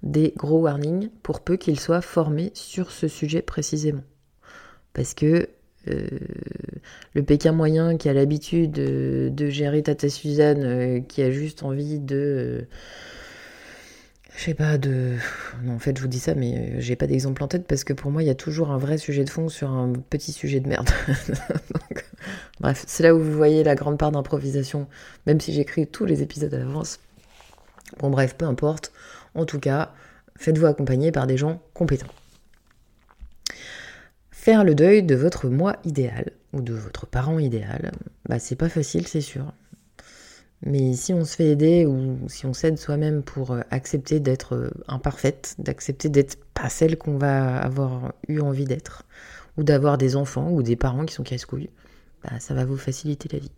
des 0.02 0.32
gros 0.36 0.60
warnings 0.60 1.10
pour 1.22 1.40
peu 1.40 1.56
qu'ils 1.56 1.78
soient 1.78 2.00
formés 2.00 2.50
sur 2.54 2.90
ce 2.90 3.06
sujet 3.06 3.42
précisément. 3.42 4.02
Parce 4.94 5.14
que 5.14 5.48
euh, 5.88 6.06
le 7.14 7.22
Pékin 7.22 7.52
moyen 7.52 7.96
qui 7.96 8.08
a 8.08 8.12
l'habitude 8.12 8.72
de, 8.72 9.48
gérer 9.48 9.82
Tata 9.82 10.08
Suzanne, 10.08 10.62
euh, 10.64 11.00
qui 11.00 11.22
a 11.22 11.30
juste 11.30 11.62
envie 11.62 11.98
de. 11.98 12.66
Euh, 14.32 14.38
je 14.38 14.44
sais 14.44 14.54
pas, 14.54 14.78
de. 14.78 15.16
Non, 15.62 15.74
en 15.74 15.78
fait, 15.78 15.96
je 15.96 16.02
vous 16.02 16.08
dis 16.08 16.18
ça, 16.18 16.34
mais 16.34 16.80
j'ai 16.80 16.96
pas 16.96 17.06
d'exemple 17.06 17.42
en 17.42 17.48
tête 17.48 17.66
parce 17.66 17.84
que 17.84 17.92
pour 17.92 18.10
moi, 18.10 18.22
il 18.22 18.26
y 18.26 18.30
a 18.30 18.34
toujours 18.34 18.70
un 18.70 18.78
vrai 18.78 18.98
sujet 18.98 19.24
de 19.24 19.30
fond 19.30 19.48
sur 19.48 19.70
un 19.70 19.92
petit 19.92 20.32
sujet 20.32 20.60
de 20.60 20.68
merde. 20.68 20.90
bref, 22.60 22.84
c'est 22.86 23.02
là 23.02 23.14
où 23.14 23.18
vous 23.18 23.32
voyez 23.32 23.64
la 23.64 23.74
grande 23.74 23.98
part 23.98 24.12
d'improvisation, 24.12 24.88
même 25.26 25.40
si 25.40 25.52
j'écris 25.52 25.86
tous 25.86 26.04
les 26.04 26.22
épisodes 26.22 26.52
à 26.54 26.58
l'avance. 26.58 26.98
Bon, 27.98 28.10
bref, 28.10 28.34
peu 28.36 28.46
importe. 28.46 28.92
En 29.34 29.44
tout 29.44 29.60
cas, 29.60 29.92
faites-vous 30.36 30.66
accompagner 30.66 31.12
par 31.12 31.26
des 31.26 31.36
gens 31.36 31.62
compétents. 31.74 32.06
Faire 34.30 34.64
le 34.64 34.74
deuil 34.74 35.02
de 35.02 35.14
votre 35.14 35.48
moi 35.48 35.76
idéal 35.84 36.32
ou 36.52 36.62
de 36.62 36.74
votre 36.74 37.06
parent 37.06 37.38
idéal, 37.38 37.92
bah 38.28 38.38
c'est 38.38 38.56
pas 38.56 38.68
facile, 38.68 39.06
c'est 39.06 39.20
sûr. 39.20 39.52
Mais 40.64 40.94
si 40.94 41.12
on 41.12 41.24
se 41.24 41.34
fait 41.34 41.50
aider 41.50 41.86
ou 41.86 42.18
si 42.28 42.46
on 42.46 42.52
s'aide 42.52 42.78
soi-même 42.78 43.22
pour 43.22 43.50
euh, 43.50 43.60
accepter 43.70 44.20
d'être 44.20 44.54
euh, 44.54 44.70
imparfaite, 44.86 45.56
d'accepter 45.58 46.08
d'être 46.08 46.38
pas 46.54 46.68
celle 46.68 46.96
qu'on 46.96 47.18
va 47.18 47.58
avoir 47.58 48.12
eu 48.28 48.40
envie 48.40 48.64
d'être, 48.64 49.02
ou 49.56 49.64
d'avoir 49.64 49.98
des 49.98 50.14
enfants 50.14 50.50
ou 50.50 50.62
des 50.62 50.76
parents 50.76 51.04
qui 51.04 51.14
sont 51.14 51.24
casse-couilles, 51.24 51.70
bah 52.22 52.38
ça 52.38 52.54
va 52.54 52.64
vous 52.64 52.76
faciliter 52.76 53.28
la 53.32 53.40
vie. 53.40 53.50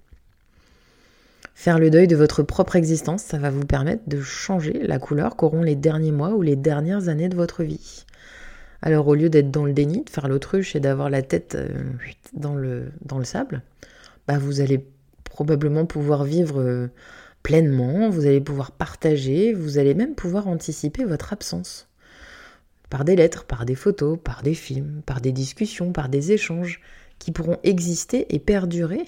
Faire 1.54 1.78
le 1.78 1.90
deuil 1.90 2.08
de 2.08 2.16
votre 2.16 2.42
propre 2.42 2.74
existence, 2.74 3.22
ça 3.22 3.38
va 3.38 3.50
vous 3.50 3.64
permettre 3.64 4.02
de 4.08 4.20
changer 4.20 4.72
la 4.86 4.98
couleur 4.98 5.36
qu'auront 5.36 5.62
les 5.62 5.76
derniers 5.76 6.10
mois 6.10 6.30
ou 6.30 6.42
les 6.42 6.56
dernières 6.56 7.08
années 7.08 7.28
de 7.28 7.36
votre 7.36 7.62
vie. 7.62 8.04
Alors 8.82 9.06
au 9.06 9.14
lieu 9.14 9.28
d'être 9.28 9.50
dans 9.50 9.64
le 9.64 9.72
déni, 9.72 10.04
de 10.04 10.10
faire 10.10 10.26
l'autruche 10.26 10.74
et 10.74 10.80
d'avoir 10.80 11.10
la 11.10 11.22
tête 11.22 11.54
euh, 11.54 11.68
dans, 12.32 12.54
le, 12.54 12.90
dans 13.04 13.18
le 13.18 13.24
sable, 13.24 13.62
bah 14.26 14.38
vous 14.38 14.60
allez 14.60 14.84
probablement 15.34 15.84
pouvoir 15.84 16.22
vivre 16.22 16.60
euh, 16.60 16.86
pleinement, 17.42 18.08
vous 18.08 18.24
allez 18.24 18.40
pouvoir 18.40 18.70
partager, 18.70 19.52
vous 19.52 19.78
allez 19.78 19.92
même 19.92 20.14
pouvoir 20.14 20.46
anticiper 20.46 21.04
votre 21.04 21.32
absence. 21.32 21.88
Par 22.88 23.04
des 23.04 23.16
lettres, 23.16 23.44
par 23.44 23.66
des 23.66 23.74
photos, 23.74 24.16
par 24.22 24.44
des 24.44 24.54
films, 24.54 25.02
par 25.04 25.20
des 25.20 25.32
discussions, 25.32 25.90
par 25.90 26.08
des 26.08 26.30
échanges 26.30 26.80
qui 27.18 27.32
pourront 27.32 27.58
exister 27.64 28.32
et 28.32 28.38
perdurer 28.38 29.04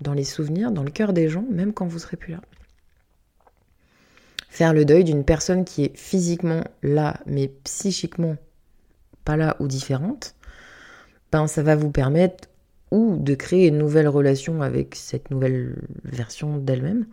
dans 0.00 0.14
les 0.14 0.24
souvenirs, 0.24 0.72
dans 0.72 0.82
le 0.82 0.90
cœur 0.90 1.12
des 1.12 1.28
gens, 1.28 1.44
même 1.50 1.74
quand 1.74 1.86
vous 1.86 1.98
serez 1.98 2.16
plus 2.16 2.32
là. 2.32 2.40
Faire 4.48 4.72
le 4.72 4.86
deuil 4.86 5.04
d'une 5.04 5.24
personne 5.24 5.66
qui 5.66 5.84
est 5.84 5.96
physiquement 5.96 6.64
là, 6.82 7.20
mais 7.26 7.48
psychiquement 7.64 8.38
pas 9.26 9.36
là 9.36 9.56
ou 9.60 9.68
différente, 9.68 10.36
ben 11.30 11.46
ça 11.46 11.62
va 11.62 11.76
vous 11.76 11.90
permettre 11.90 12.48
ou 12.94 13.16
de 13.16 13.34
créer 13.34 13.66
une 13.66 13.78
nouvelle 13.78 14.06
relation 14.06 14.62
avec 14.62 14.94
cette 14.94 15.32
nouvelle 15.32 15.74
version 16.04 16.58
d'elle-même, 16.58 17.06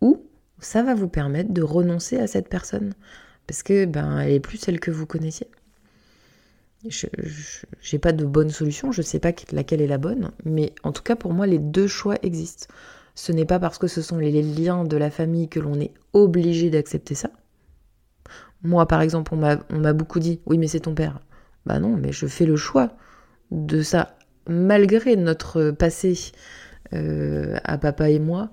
ou 0.00 0.22
ça 0.58 0.82
va 0.82 0.94
vous 0.94 1.08
permettre 1.08 1.52
de 1.52 1.60
renoncer 1.60 2.16
à 2.16 2.26
cette 2.26 2.48
personne 2.48 2.94
parce 3.46 3.62
que 3.62 3.84
ben 3.84 4.18
elle 4.20 4.32
est 4.32 4.40
plus 4.40 4.56
celle 4.56 4.80
que 4.80 4.90
vous 4.90 5.04
connaissiez. 5.04 5.48
Je 6.88 7.08
n'ai 7.92 7.98
pas 7.98 8.12
de 8.12 8.24
bonne 8.24 8.48
solution, 8.48 8.90
je 8.90 9.02
ne 9.02 9.06
sais 9.06 9.18
pas 9.18 9.32
laquelle 9.52 9.82
est 9.82 9.86
la 9.86 9.98
bonne, 9.98 10.30
mais 10.46 10.72
en 10.82 10.92
tout 10.92 11.02
cas 11.02 11.14
pour 11.14 11.34
moi 11.34 11.46
les 11.46 11.58
deux 11.58 11.88
choix 11.88 12.16
existent. 12.22 12.66
Ce 13.14 13.30
n'est 13.30 13.44
pas 13.44 13.58
parce 13.58 13.76
que 13.76 13.86
ce 13.86 14.00
sont 14.00 14.16
les 14.16 14.42
liens 14.42 14.84
de 14.84 14.96
la 14.96 15.10
famille 15.10 15.48
que 15.48 15.60
l'on 15.60 15.78
est 15.78 15.92
obligé 16.14 16.70
d'accepter 16.70 17.14
ça. 17.14 17.30
Moi 18.62 18.88
par 18.88 19.02
exemple, 19.02 19.34
on 19.34 19.78
m'a 19.78 19.92
beaucoup 19.92 20.20
dit 20.20 20.40
oui 20.46 20.56
mais 20.56 20.68
c'est 20.68 20.80
ton 20.80 20.94
père. 20.94 21.20
Bah 21.66 21.80
non, 21.80 21.98
mais 21.98 22.12
je 22.12 22.26
fais 22.26 22.46
le 22.46 22.56
choix 22.56 22.92
de 23.50 23.82
ça 23.82 24.17
malgré 24.48 25.16
notre 25.16 25.70
passé 25.70 26.32
euh, 26.94 27.58
à 27.64 27.78
papa 27.78 28.10
et 28.10 28.18
moi, 28.18 28.50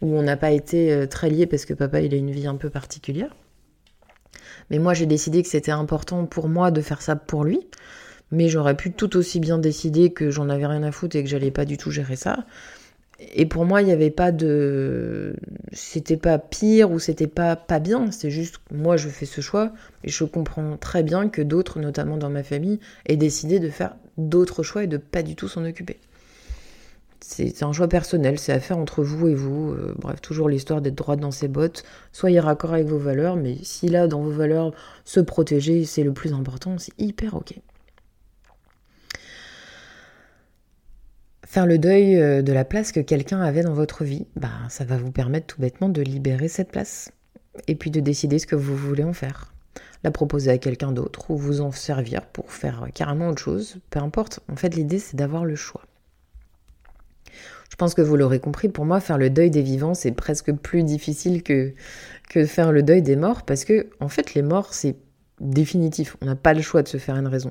où 0.00 0.16
on 0.16 0.22
n'a 0.22 0.36
pas 0.36 0.50
été 0.50 0.92
euh, 0.92 1.06
très 1.06 1.30
liés 1.30 1.46
parce 1.46 1.64
que 1.64 1.74
papa 1.74 2.00
il 2.00 2.14
a 2.14 2.16
une 2.16 2.30
vie 2.30 2.46
un 2.46 2.56
peu 2.56 2.70
particulière. 2.70 3.34
Mais 4.70 4.78
moi 4.78 4.94
j'ai 4.94 5.06
décidé 5.06 5.42
que 5.42 5.48
c'était 5.48 5.72
important 5.72 6.26
pour 6.26 6.48
moi 6.48 6.70
de 6.70 6.80
faire 6.80 7.02
ça 7.02 7.16
pour 7.16 7.44
lui. 7.44 7.60
Mais 8.30 8.48
j'aurais 8.48 8.76
pu 8.76 8.92
tout 8.92 9.16
aussi 9.16 9.40
bien 9.40 9.56
décider 9.56 10.12
que 10.12 10.30
j'en 10.30 10.50
avais 10.50 10.66
rien 10.66 10.82
à 10.82 10.92
foutre 10.92 11.16
et 11.16 11.24
que 11.24 11.30
j'allais 11.30 11.50
pas 11.50 11.64
du 11.64 11.78
tout 11.78 11.90
gérer 11.90 12.16
ça. 12.16 12.44
Et 13.20 13.46
pour 13.46 13.64
moi, 13.64 13.82
il 13.82 13.86
n'y 13.86 13.92
avait 13.92 14.10
pas 14.10 14.30
de. 14.30 15.34
C'était 15.72 16.16
pas 16.16 16.38
pire 16.38 16.92
ou 16.92 17.00
c'était 17.00 17.26
pas 17.26 17.56
pas 17.56 17.80
bien. 17.80 18.12
C'est 18.12 18.30
juste, 18.30 18.60
moi, 18.70 18.96
je 18.96 19.08
fais 19.08 19.26
ce 19.26 19.40
choix 19.40 19.72
et 20.04 20.08
je 20.08 20.24
comprends 20.24 20.76
très 20.76 21.02
bien 21.02 21.28
que 21.28 21.42
d'autres, 21.42 21.80
notamment 21.80 22.16
dans 22.16 22.30
ma 22.30 22.44
famille, 22.44 22.78
aient 23.06 23.16
décidé 23.16 23.58
de 23.58 23.70
faire 23.70 23.96
d'autres 24.18 24.62
choix 24.62 24.84
et 24.84 24.86
de 24.86 24.98
pas 24.98 25.22
du 25.22 25.34
tout 25.34 25.48
s'en 25.48 25.64
occuper. 25.64 25.98
C'est 27.20 27.62
un 27.64 27.72
choix 27.72 27.88
personnel, 27.88 28.38
c'est 28.38 28.52
à 28.52 28.60
faire 28.60 28.78
entre 28.78 29.02
vous 29.02 29.28
et 29.28 29.34
vous. 29.34 29.72
Euh, 29.72 29.94
bref, 29.98 30.20
toujours 30.20 30.48
l'histoire 30.48 30.80
d'être 30.80 30.94
droite 30.94 31.20
dans 31.20 31.32
ses 31.32 31.48
bottes. 31.48 31.82
Soyez 32.12 32.40
raccord 32.40 32.72
avec 32.72 32.86
vos 32.86 32.98
valeurs, 32.98 33.36
mais 33.36 33.56
si 33.62 33.88
là, 33.88 34.06
dans 34.06 34.22
vos 34.22 34.30
valeurs, 34.30 34.72
se 35.04 35.20
protéger, 35.20 35.84
c'est 35.84 36.04
le 36.04 36.12
plus 36.12 36.32
important, 36.32 36.78
c'est 36.78 36.94
hyper 36.98 37.34
ok. 37.34 37.54
Faire 41.58 41.66
le 41.66 41.78
deuil 41.78 42.14
euh, 42.14 42.40
de 42.40 42.52
la 42.52 42.64
place 42.64 42.92
que 42.92 43.00
quelqu'un 43.00 43.40
avait 43.40 43.62
dans 43.64 43.74
votre 43.74 44.04
vie, 44.04 44.28
bah, 44.36 44.52
ça 44.68 44.84
va 44.84 44.96
vous 44.96 45.10
permettre 45.10 45.48
tout 45.48 45.60
bêtement 45.60 45.88
de 45.88 46.00
libérer 46.00 46.46
cette 46.46 46.70
place. 46.70 47.10
Et 47.66 47.74
puis 47.74 47.90
de 47.90 47.98
décider 47.98 48.38
ce 48.38 48.46
que 48.46 48.54
vous 48.54 48.76
voulez 48.76 49.02
en 49.02 49.12
faire. 49.12 49.52
La 50.04 50.12
proposer 50.12 50.52
à 50.52 50.58
quelqu'un 50.58 50.92
d'autre 50.92 51.32
ou 51.32 51.36
vous 51.36 51.60
en 51.60 51.72
servir 51.72 52.26
pour 52.26 52.52
faire 52.52 52.86
carrément 52.94 53.26
autre 53.26 53.42
chose. 53.42 53.78
Peu 53.90 53.98
importe. 53.98 54.38
En 54.48 54.54
fait, 54.54 54.76
l'idée, 54.76 55.00
c'est 55.00 55.16
d'avoir 55.16 55.44
le 55.44 55.56
choix. 55.56 55.82
Je 57.72 57.74
pense 57.74 57.92
que 57.92 58.02
vous 58.02 58.14
l'aurez 58.14 58.38
compris, 58.38 58.68
pour 58.68 58.84
moi, 58.84 59.00
faire 59.00 59.18
le 59.18 59.28
deuil 59.28 59.50
des 59.50 59.62
vivants, 59.62 59.94
c'est 59.94 60.12
presque 60.12 60.52
plus 60.52 60.84
difficile 60.84 61.42
que, 61.42 61.72
que 62.30 62.46
faire 62.46 62.70
le 62.70 62.84
deuil 62.84 63.02
des 63.02 63.16
morts, 63.16 63.42
parce 63.42 63.64
que, 63.64 63.90
en 63.98 64.08
fait, 64.08 64.34
les 64.34 64.42
morts, 64.42 64.74
c'est 64.74 64.94
définitif. 65.40 66.16
On 66.22 66.26
n'a 66.26 66.36
pas 66.36 66.54
le 66.54 66.62
choix 66.62 66.84
de 66.84 66.88
se 66.88 66.98
faire 66.98 67.16
une 67.16 67.26
raison. 67.26 67.50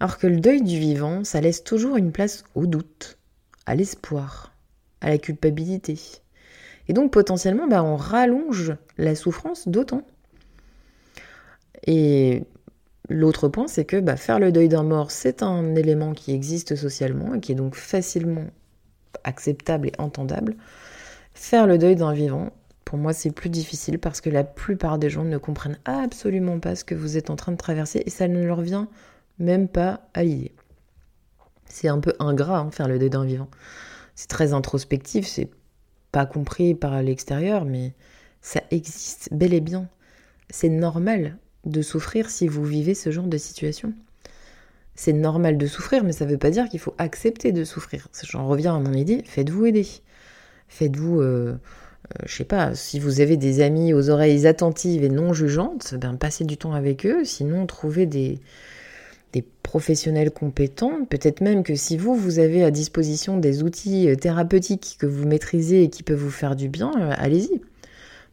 Alors 0.00 0.18
que 0.18 0.26
le 0.26 0.40
deuil 0.40 0.62
du 0.62 0.78
vivant, 0.78 1.24
ça 1.24 1.40
laisse 1.40 1.64
toujours 1.64 1.96
une 1.96 2.12
place 2.12 2.44
au 2.54 2.66
doute, 2.66 3.18
à 3.64 3.74
l'espoir, 3.74 4.52
à 5.00 5.08
la 5.08 5.18
culpabilité. 5.18 5.98
Et 6.88 6.92
donc 6.92 7.12
potentiellement, 7.12 7.66
bah, 7.66 7.82
on 7.82 7.96
rallonge 7.96 8.74
la 8.98 9.14
souffrance 9.14 9.68
d'autant. 9.68 10.02
Et 11.86 12.44
l'autre 13.08 13.48
point, 13.48 13.68
c'est 13.68 13.84
que 13.84 13.98
bah, 14.00 14.16
faire 14.16 14.38
le 14.38 14.52
deuil 14.52 14.68
d'un 14.68 14.82
mort, 14.82 15.10
c'est 15.10 15.42
un 15.42 15.74
élément 15.74 16.12
qui 16.12 16.32
existe 16.32 16.76
socialement 16.76 17.34
et 17.34 17.40
qui 17.40 17.52
est 17.52 17.56
donc 17.56 17.74
facilement 17.74 18.46
acceptable 19.24 19.88
et 19.88 19.92
entendable. 19.98 20.56
Faire 21.34 21.66
le 21.66 21.78
deuil 21.78 21.96
d'un 21.96 22.12
vivant, 22.12 22.52
pour 22.84 22.98
moi, 22.98 23.12
c'est 23.12 23.30
plus 23.30 23.50
difficile 23.50 23.98
parce 23.98 24.20
que 24.20 24.30
la 24.30 24.44
plupart 24.44 24.98
des 24.98 25.10
gens 25.10 25.24
ne 25.24 25.38
comprennent 25.38 25.78
absolument 25.86 26.60
pas 26.60 26.76
ce 26.76 26.84
que 26.84 26.94
vous 26.94 27.16
êtes 27.16 27.30
en 27.30 27.36
train 27.36 27.52
de 27.52 27.56
traverser 27.56 28.02
et 28.06 28.10
ça 28.10 28.28
ne 28.28 28.44
leur 28.44 28.60
vient 28.60 28.88
même 29.38 29.68
pas 29.68 30.08
à 30.14 30.24
l'idée. 30.24 30.52
C'est 31.66 31.88
un 31.88 32.00
peu 32.00 32.14
ingrat 32.18 32.58
hein, 32.58 32.70
faire 32.70 32.88
le 32.88 32.98
d'un 33.08 33.24
vivant. 33.24 33.48
C'est 34.14 34.28
très 34.28 34.52
introspectif, 34.52 35.26
c'est 35.26 35.50
pas 36.12 36.26
compris 36.26 36.74
par 36.74 37.02
l'extérieur, 37.02 37.64
mais 37.64 37.92
ça 38.40 38.62
existe 38.70 39.28
bel 39.32 39.52
et 39.52 39.60
bien. 39.60 39.88
C'est 40.48 40.68
normal 40.68 41.36
de 41.64 41.82
souffrir 41.82 42.30
si 42.30 42.48
vous 42.48 42.64
vivez 42.64 42.94
ce 42.94 43.10
genre 43.10 43.26
de 43.26 43.36
situation. 43.36 43.92
C'est 44.94 45.12
normal 45.12 45.58
de 45.58 45.66
souffrir, 45.66 46.04
mais 46.04 46.12
ça 46.12 46.24
ne 46.24 46.30
veut 46.30 46.38
pas 46.38 46.50
dire 46.50 46.68
qu'il 46.68 46.80
faut 46.80 46.94
accepter 46.96 47.52
de 47.52 47.64
souffrir. 47.64 48.08
J'en 48.24 48.46
reviens 48.46 48.76
à 48.76 48.80
mon 48.80 48.94
idée, 48.94 49.22
faites-vous 49.26 49.66
aider. 49.66 49.86
Faites-vous, 50.68 51.20
euh, 51.20 51.24
euh, 51.24 51.58
je 52.24 52.34
sais 52.34 52.44
pas, 52.44 52.74
si 52.74 52.98
vous 52.98 53.20
avez 53.20 53.36
des 53.36 53.60
amis 53.60 53.92
aux 53.92 54.08
oreilles 54.08 54.46
attentives 54.46 55.04
et 55.04 55.10
non 55.10 55.34
jugeantes, 55.34 55.94
ben 55.96 56.16
passez 56.16 56.44
du 56.44 56.56
temps 56.56 56.72
avec 56.72 57.04
eux, 57.04 57.24
sinon 57.24 57.66
trouvez 57.66 58.06
des, 58.06 58.40
des 59.32 59.42
professionnels 59.42 60.30
compétents. 60.30 61.04
Peut-être 61.04 61.40
même 61.40 61.62
que 61.62 61.74
si 61.74 61.96
vous, 61.96 62.14
vous 62.14 62.38
avez 62.38 62.64
à 62.64 62.70
disposition 62.70 63.38
des 63.38 63.62
outils 63.62 64.08
euh, 64.08 64.16
thérapeutiques 64.16 64.96
que 64.98 65.06
vous 65.06 65.26
maîtrisez 65.26 65.82
et 65.82 65.90
qui 65.90 66.02
peuvent 66.02 66.18
vous 66.18 66.30
faire 66.30 66.56
du 66.56 66.68
bien, 66.68 66.92
euh, 66.98 67.14
allez-y. 67.16 67.60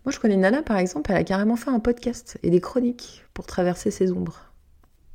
Moi, 0.06 0.12
je 0.12 0.20
connais 0.20 0.38
Nana, 0.38 0.64
par 0.64 0.78
exemple, 0.78 1.12
elle 1.12 1.18
a 1.18 1.24
carrément 1.24 1.56
fait 1.56 1.70
un 1.70 1.80
podcast 1.80 2.38
et 2.44 2.50
des 2.50 2.60
chroniques 2.60 3.24
pour 3.34 3.46
traverser 3.46 3.90
ses 3.90 4.12
ombres. 4.12 4.52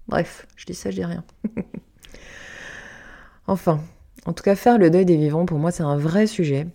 Bref, 0.08 0.46
je 0.56 0.64
dis 0.64 0.74
ça, 0.74 0.90
je 0.90 0.96
dis 0.96 1.04
rien. 1.04 1.24
enfin, 3.46 3.80
en 4.24 4.32
tout 4.32 4.42
cas, 4.42 4.56
faire 4.56 4.78
le 4.78 4.90
deuil 4.90 5.04
des 5.04 5.16
vivants, 5.16 5.44
pour 5.44 5.58
moi, 5.58 5.70
c'est 5.70 5.82
un 5.82 5.98
vrai 5.98 6.26
sujet 6.26 6.66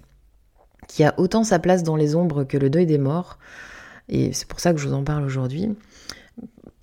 qui 0.87 1.03
a 1.03 1.15
autant 1.17 1.43
sa 1.43 1.59
place 1.59 1.81
dans 1.81 1.95
les 1.95 2.15
ombres 2.15 2.43
que 2.43 2.57
le 2.57 2.69
deuil 2.69 2.85
des 2.85 2.99
morts. 2.99 3.39
Et 4.09 4.31
c'est 4.33 4.47
pour 4.47 4.59
ça 4.59 4.73
que 4.73 4.79
je 4.79 4.87
vous 4.87 4.93
en 4.93 5.03
parle 5.03 5.23
aujourd'hui 5.23 5.69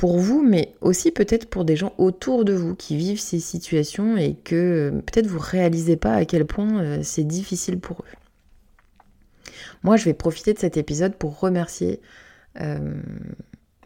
pour 0.00 0.16
vous, 0.16 0.42
mais 0.42 0.72
aussi 0.80 1.10
peut-être 1.10 1.50
pour 1.50 1.66
des 1.66 1.76
gens 1.76 1.92
autour 1.98 2.46
de 2.46 2.54
vous 2.54 2.74
qui 2.74 2.96
vivent 2.96 3.20
ces 3.20 3.38
situations 3.38 4.16
et 4.16 4.32
que 4.32 4.54
euh, 4.56 4.90
peut-être 4.92 5.26
vous 5.26 5.38
réalisez 5.38 5.98
pas 5.98 6.14
à 6.14 6.24
quel 6.24 6.46
point 6.46 6.82
euh, 6.82 7.00
c'est 7.02 7.24
difficile 7.24 7.78
pour 7.78 8.00
eux. 8.00 9.52
Moi, 9.82 9.98
je 9.98 10.06
vais 10.06 10.14
profiter 10.14 10.54
de 10.54 10.58
cet 10.58 10.78
épisode 10.78 11.16
pour 11.16 11.38
remercier 11.38 12.00
euh, 12.62 12.98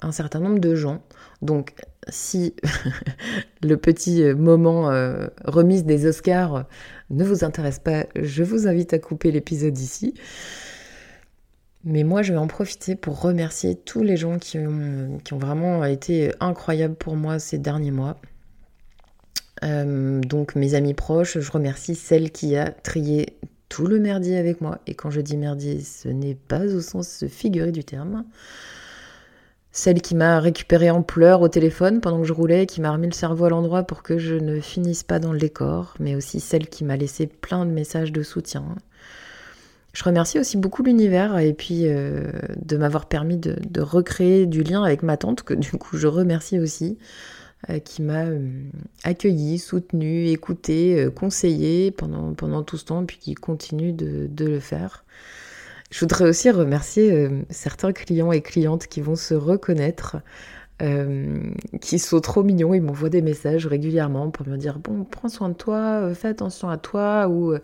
un 0.02 0.12
certain 0.12 0.38
nombre 0.38 0.60
de 0.60 0.76
gens. 0.76 1.02
Donc, 1.42 1.74
si 2.08 2.54
le 3.64 3.76
petit 3.76 4.22
moment 4.34 4.92
remise 5.44 5.84
des 5.84 6.06
Oscars 6.06 6.66
ne 7.10 7.24
vous 7.24 7.42
intéresse 7.42 7.80
pas, 7.80 8.06
je 8.14 8.44
vous 8.44 8.68
invite 8.68 8.92
à 8.92 9.00
couper 9.00 9.32
l'épisode 9.32 9.76
ici. 9.76 10.14
Mais 11.84 12.02
moi, 12.02 12.22
je 12.22 12.32
vais 12.32 12.38
en 12.38 12.46
profiter 12.46 12.96
pour 12.96 13.20
remercier 13.20 13.74
tous 13.74 14.02
les 14.02 14.16
gens 14.16 14.38
qui 14.38 14.58
ont, 14.58 15.20
vraiment 15.32 15.84
été 15.84 16.32
incroyables 16.40 16.94
pour 16.94 17.16
moi 17.16 17.38
ces 17.38 17.58
derniers 17.58 17.90
mois. 17.90 18.16
Euh, 19.62 20.20
donc 20.20 20.56
mes 20.56 20.74
amis 20.74 20.94
proches, 20.94 21.38
je 21.38 21.50
remercie 21.50 21.94
celle 21.94 22.30
qui 22.30 22.56
a 22.56 22.70
trié 22.70 23.38
tout 23.68 23.86
le 23.86 23.98
merdier 23.98 24.38
avec 24.38 24.60
moi. 24.60 24.78
Et 24.86 24.94
quand 24.94 25.10
je 25.10 25.20
dis 25.20 25.36
merdier, 25.36 25.80
ce 25.80 26.08
n'est 26.08 26.34
pas 26.34 26.64
au 26.64 26.80
sens 26.80 27.26
figuré 27.28 27.70
du 27.70 27.84
terme. 27.84 28.24
Celle 29.72 30.00
qui 30.00 30.14
m'a 30.14 30.38
récupéré 30.38 30.90
en 30.90 31.02
pleurs 31.02 31.40
au 31.40 31.48
téléphone 31.48 32.00
pendant 32.00 32.20
que 32.20 32.28
je 32.28 32.32
roulais, 32.32 32.64
qui 32.64 32.80
m'a 32.80 32.92
remis 32.92 33.08
le 33.08 33.12
cerveau 33.12 33.46
à 33.46 33.50
l'endroit 33.50 33.82
pour 33.82 34.04
que 34.04 34.18
je 34.18 34.36
ne 34.36 34.60
finisse 34.60 35.02
pas 35.02 35.18
dans 35.18 35.32
le 35.32 35.38
décor, 35.38 35.94
mais 35.98 36.14
aussi 36.14 36.38
celle 36.38 36.68
qui 36.68 36.84
m'a 36.84 36.96
laissé 36.96 37.26
plein 37.26 37.66
de 37.66 37.72
messages 37.72 38.12
de 38.12 38.22
soutien, 38.22 38.64
je 39.94 40.02
remercie 40.02 40.40
aussi 40.40 40.56
beaucoup 40.56 40.82
l'univers 40.82 41.38
et 41.38 41.54
puis 41.54 41.82
euh, 41.84 42.32
de 42.56 42.76
m'avoir 42.76 43.06
permis 43.06 43.38
de, 43.38 43.80
recréer 43.80 44.46
du 44.46 44.64
lien 44.64 44.82
avec 44.82 45.04
ma 45.04 45.16
tante, 45.16 45.44
que 45.44 45.54
du 45.54 45.70
coup 45.70 45.96
je 45.96 46.08
remercie 46.08 46.58
aussi, 46.58 46.98
euh, 47.70 47.78
qui 47.78 48.02
m'a 48.02 48.24
euh, 48.24 48.48
accueilli, 49.04 49.58
soutenu, 49.58 50.26
écouté, 50.26 51.08
conseillé 51.14 51.92
pendant, 51.92 52.62
tout 52.64 52.76
ce 52.76 52.84
temps, 52.84 53.04
puis 53.06 53.18
qui 53.18 53.34
continue 53.34 53.92
de, 53.92 54.26
de 54.28 54.46
le 54.46 54.58
faire. 54.58 55.04
Je 55.92 56.00
voudrais 56.00 56.28
aussi 56.28 56.50
remercier 56.50 57.30
certains 57.50 57.92
clients 57.92 58.32
et 58.32 58.40
clientes 58.40 58.88
qui 58.88 59.00
vont 59.00 59.14
se 59.14 59.34
reconnaître, 59.34 60.16
qui 61.80 62.00
sont 62.00 62.20
trop 62.20 62.42
mignons, 62.42 62.74
ils 62.74 62.82
m'envoient 62.82 63.10
des 63.10 63.22
messages 63.22 63.68
régulièrement 63.68 64.30
pour 64.30 64.48
me 64.48 64.56
dire 64.56 64.80
bon, 64.80 65.04
prends 65.04 65.28
soin 65.28 65.50
de 65.50 65.54
toi, 65.54 66.12
fais 66.14 66.26
attention 66.26 66.68
à 66.68 66.78
toi, 66.78 67.28
ou 67.28 67.54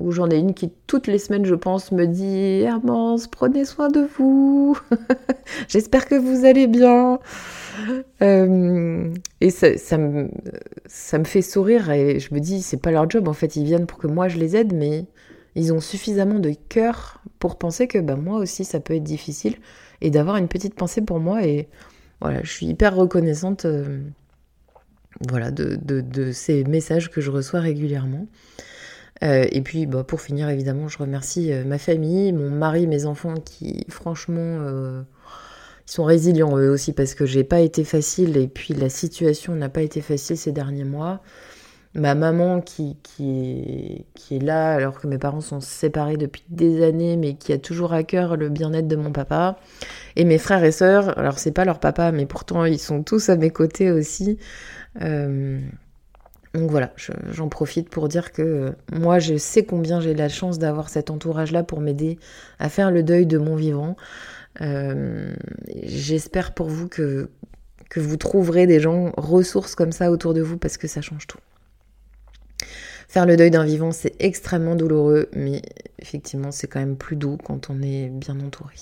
où 0.00 0.10
j'en 0.10 0.28
ai 0.30 0.38
une 0.38 0.54
qui 0.54 0.70
toutes 0.86 1.06
les 1.06 1.18
semaines, 1.18 1.44
je 1.44 1.54
pense, 1.54 1.92
me 1.92 2.06
dit 2.06 2.60
Hermance, 2.62 3.28
prenez 3.28 3.64
soin 3.64 3.88
de 3.88 4.08
vous. 4.16 4.78
J'espère 5.68 6.06
que 6.06 6.14
vous 6.14 6.44
allez 6.44 6.66
bien. 6.66 7.18
Euh, 8.22 9.12
et 9.40 9.50
ça, 9.50 9.76
ça, 9.78 9.98
me, 9.98 10.28
ça 10.86 11.18
me 11.18 11.24
fait 11.24 11.42
sourire 11.42 11.90
et 11.90 12.20
je 12.20 12.34
me 12.34 12.40
dis 12.40 12.60
c'est 12.62 12.76
pas 12.76 12.90
leur 12.90 13.08
job 13.08 13.28
en 13.28 13.32
fait, 13.32 13.56
ils 13.56 13.64
viennent 13.64 13.86
pour 13.86 13.98
que 13.98 14.06
moi 14.06 14.28
je 14.28 14.38
les 14.38 14.56
aide, 14.56 14.74
mais 14.74 15.06
ils 15.54 15.72
ont 15.72 15.80
suffisamment 15.80 16.38
de 16.38 16.52
cœur 16.68 17.22
pour 17.38 17.56
penser 17.56 17.88
que 17.88 17.98
bah, 17.98 18.16
moi 18.16 18.38
aussi 18.38 18.64
ça 18.64 18.80
peut 18.80 18.94
être 18.94 19.02
difficile 19.02 19.56
et 20.00 20.10
d'avoir 20.10 20.36
une 20.36 20.48
petite 20.48 20.74
pensée 20.74 21.00
pour 21.00 21.18
moi 21.18 21.46
et 21.46 21.68
voilà, 22.20 22.42
je 22.42 22.52
suis 22.52 22.66
hyper 22.66 22.94
reconnaissante 22.94 23.64
euh, 23.64 24.00
voilà, 25.28 25.50
de, 25.50 25.76
de, 25.82 26.00
de, 26.00 26.32
ces 26.32 26.64
messages 26.64 27.10
que 27.10 27.20
je 27.20 27.30
reçois 27.30 27.60
régulièrement. 27.60 28.26
Euh, 29.22 29.46
et 29.52 29.60
puis, 29.62 29.86
bah, 29.86 30.04
pour 30.04 30.20
finir, 30.20 30.48
évidemment, 30.48 30.88
je 30.88 30.98
remercie 30.98 31.52
euh, 31.52 31.64
ma 31.64 31.78
famille, 31.78 32.32
mon 32.32 32.50
mari, 32.50 32.86
mes 32.86 33.06
enfants 33.06 33.34
qui, 33.34 33.84
franchement, 33.88 34.38
euh, 34.40 35.02
sont 35.86 36.04
résilients 36.04 36.56
eux 36.58 36.70
aussi 36.70 36.92
parce 36.92 37.14
que 37.14 37.26
j'ai 37.26 37.44
pas 37.44 37.60
été 37.60 37.84
facile 37.84 38.36
et 38.36 38.48
puis 38.48 38.74
la 38.74 38.88
situation 38.88 39.54
n'a 39.54 39.68
pas 39.68 39.82
été 39.82 40.00
facile 40.00 40.36
ces 40.36 40.52
derniers 40.52 40.84
mois. 40.84 41.22
Ma 41.94 42.14
maman 42.14 42.62
qui, 42.62 42.96
qui, 43.02 44.06
qui 44.14 44.36
est 44.36 44.42
là 44.42 44.72
alors 44.72 44.98
que 44.98 45.06
mes 45.06 45.18
parents 45.18 45.42
sont 45.42 45.60
séparés 45.60 46.16
depuis 46.16 46.42
des 46.48 46.82
années 46.82 47.18
mais 47.18 47.34
qui 47.34 47.52
a 47.52 47.58
toujours 47.58 47.92
à 47.92 48.02
cœur 48.02 48.36
le 48.36 48.48
bien-être 48.48 48.88
de 48.88 48.96
mon 48.96 49.12
papa. 49.12 49.58
Et 50.16 50.24
mes 50.24 50.38
frères 50.38 50.64
et 50.64 50.72
sœurs, 50.72 51.18
alors 51.18 51.38
c'est 51.38 51.52
pas 51.52 51.66
leur 51.66 51.80
papa 51.80 52.10
mais 52.10 52.24
pourtant 52.24 52.64
ils 52.64 52.78
sont 52.78 53.02
tous 53.02 53.28
à 53.28 53.36
mes 53.36 53.50
côtés 53.50 53.90
aussi. 53.90 54.38
Donc 56.54 56.70
voilà, 56.70 56.92
j'en 57.30 57.48
profite 57.48 57.88
pour 57.88 58.08
dire 58.08 58.30
que 58.30 58.42
euh, 58.42 58.70
moi, 58.92 59.18
je 59.18 59.36
sais 59.36 59.64
combien 59.64 60.00
j'ai 60.00 60.14
la 60.14 60.28
chance 60.28 60.58
d'avoir 60.58 60.90
cet 60.90 61.08
entourage-là 61.08 61.62
pour 61.62 61.80
m'aider 61.80 62.18
à 62.58 62.68
faire 62.68 62.90
le 62.90 63.02
deuil 63.02 63.26
de 63.26 63.38
mon 63.38 63.56
vivant. 63.56 63.96
Euh, 64.60 65.32
j'espère 65.82 66.52
pour 66.52 66.68
vous 66.68 66.88
que, 66.88 67.30
que 67.88 68.00
vous 68.00 68.18
trouverez 68.18 68.66
des 68.66 68.80
gens 68.80 69.12
ressources 69.16 69.74
comme 69.74 69.92
ça 69.92 70.10
autour 70.10 70.34
de 70.34 70.42
vous 70.42 70.58
parce 70.58 70.76
que 70.76 70.88
ça 70.88 71.00
change 71.00 71.26
tout. 71.26 71.38
Faire 73.08 73.24
le 73.24 73.36
deuil 73.36 73.50
d'un 73.50 73.64
vivant, 73.64 73.90
c'est 73.90 74.14
extrêmement 74.20 74.74
douloureux, 74.74 75.28
mais 75.34 75.62
effectivement, 75.98 76.50
c'est 76.50 76.66
quand 76.66 76.80
même 76.80 76.96
plus 76.96 77.16
doux 77.16 77.38
quand 77.42 77.70
on 77.70 77.80
est 77.82 78.08
bien 78.08 78.38
entouré. 78.40 78.74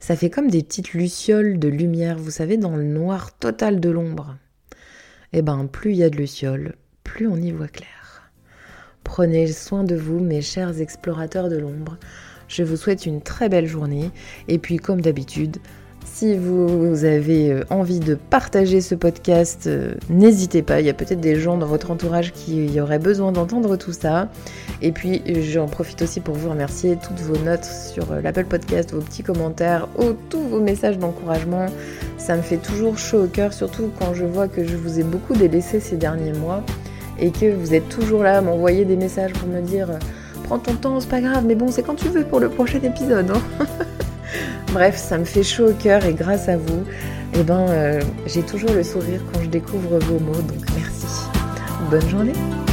Ça 0.00 0.16
fait 0.16 0.30
comme 0.30 0.50
des 0.50 0.62
petites 0.62 0.92
lucioles 0.92 1.58
de 1.58 1.68
lumière, 1.68 2.18
vous 2.18 2.30
savez, 2.30 2.56
dans 2.56 2.76
le 2.76 2.84
noir 2.84 3.36
total 3.36 3.80
de 3.80 3.90
l'ombre 3.90 4.36
eh 5.32 5.42
ben 5.42 5.66
plus 5.66 5.92
il 5.92 5.98
y 5.98 6.02
a 6.02 6.10
de 6.10 6.16
lucioles, 6.16 6.74
plus 7.04 7.28
on 7.28 7.36
y 7.36 7.52
voit 7.52 7.68
clair. 7.68 8.30
Prenez 9.04 9.48
soin 9.48 9.84
de 9.84 9.96
vous, 9.96 10.20
mes 10.20 10.42
chers 10.42 10.80
explorateurs 10.80 11.48
de 11.48 11.56
l'ombre. 11.56 11.98
Je 12.48 12.62
vous 12.62 12.76
souhaite 12.76 13.06
une 13.06 13.22
très 13.22 13.48
belle 13.48 13.66
journée 13.66 14.10
et 14.48 14.58
puis 14.58 14.76
comme 14.76 15.00
d'habitude, 15.00 15.58
si 16.04 16.36
vous 16.36 17.04
avez 17.04 17.52
euh, 17.52 17.64
envie 17.70 18.00
de 18.00 18.14
partager 18.14 18.80
ce 18.80 18.94
podcast, 18.94 19.66
euh, 19.66 19.94
n'hésitez 20.08 20.62
pas. 20.62 20.80
Il 20.80 20.86
y 20.86 20.90
a 20.90 20.94
peut-être 20.94 21.20
des 21.20 21.36
gens 21.36 21.56
dans 21.56 21.66
votre 21.66 21.90
entourage 21.90 22.32
qui 22.32 22.80
auraient 22.80 22.98
besoin 22.98 23.32
d'entendre 23.32 23.76
tout 23.76 23.92
ça. 23.92 24.28
Et 24.82 24.92
puis, 24.92 25.22
j'en 25.42 25.66
profite 25.66 26.02
aussi 26.02 26.20
pour 26.20 26.34
vous 26.34 26.50
remercier 26.50 26.96
toutes 26.96 27.20
vos 27.20 27.36
notes 27.44 27.64
sur 27.64 28.12
euh, 28.12 28.20
l'Apple 28.20 28.44
Podcast, 28.44 28.92
vos 28.92 29.00
petits 29.00 29.22
commentaires, 29.22 29.88
ou 29.98 30.12
tous 30.28 30.42
vos 30.42 30.60
messages 30.60 30.98
d'encouragement. 30.98 31.66
Ça 32.18 32.36
me 32.36 32.42
fait 32.42 32.58
toujours 32.58 32.98
chaud 32.98 33.24
au 33.24 33.26
cœur, 33.26 33.52
surtout 33.52 33.90
quand 33.98 34.14
je 34.14 34.24
vois 34.24 34.48
que 34.48 34.64
je 34.64 34.76
vous 34.76 35.00
ai 35.00 35.04
beaucoup 35.04 35.34
délaissé 35.34 35.80
ces 35.80 35.96
derniers 35.96 36.32
mois 36.32 36.62
et 37.18 37.30
que 37.30 37.54
vous 37.54 37.74
êtes 37.74 37.88
toujours 37.88 38.22
là 38.22 38.38
à 38.38 38.40
m'envoyer 38.40 38.84
des 38.84 38.96
messages 38.96 39.32
pour 39.32 39.48
me 39.48 39.60
dire 39.60 39.88
Prends 40.44 40.58
ton 40.58 40.74
temps, 40.74 41.00
c'est 41.00 41.08
pas 41.08 41.20
grave, 41.20 41.44
mais 41.46 41.54
bon, 41.54 41.70
c'est 41.70 41.82
quand 41.82 41.94
tu 41.94 42.08
veux 42.08 42.24
pour 42.24 42.40
le 42.40 42.48
prochain 42.48 42.80
épisode. 42.82 43.30
Hein. 43.30 43.66
Bref, 44.72 44.96
ça 44.96 45.18
me 45.18 45.24
fait 45.24 45.42
chaud 45.42 45.70
au 45.70 45.74
cœur 45.74 46.04
et 46.04 46.14
grâce 46.14 46.48
à 46.48 46.56
vous, 46.56 46.84
eh 47.34 47.42
ben, 47.42 47.66
euh, 47.68 48.00
j'ai 48.26 48.42
toujours 48.42 48.72
le 48.72 48.84
sourire 48.84 49.20
quand 49.32 49.42
je 49.42 49.48
découvre 49.48 49.98
vos 49.98 50.20
mots, 50.20 50.32
donc 50.32 50.64
merci. 50.76 51.06
Bonne 51.90 52.08
journée 52.08 52.69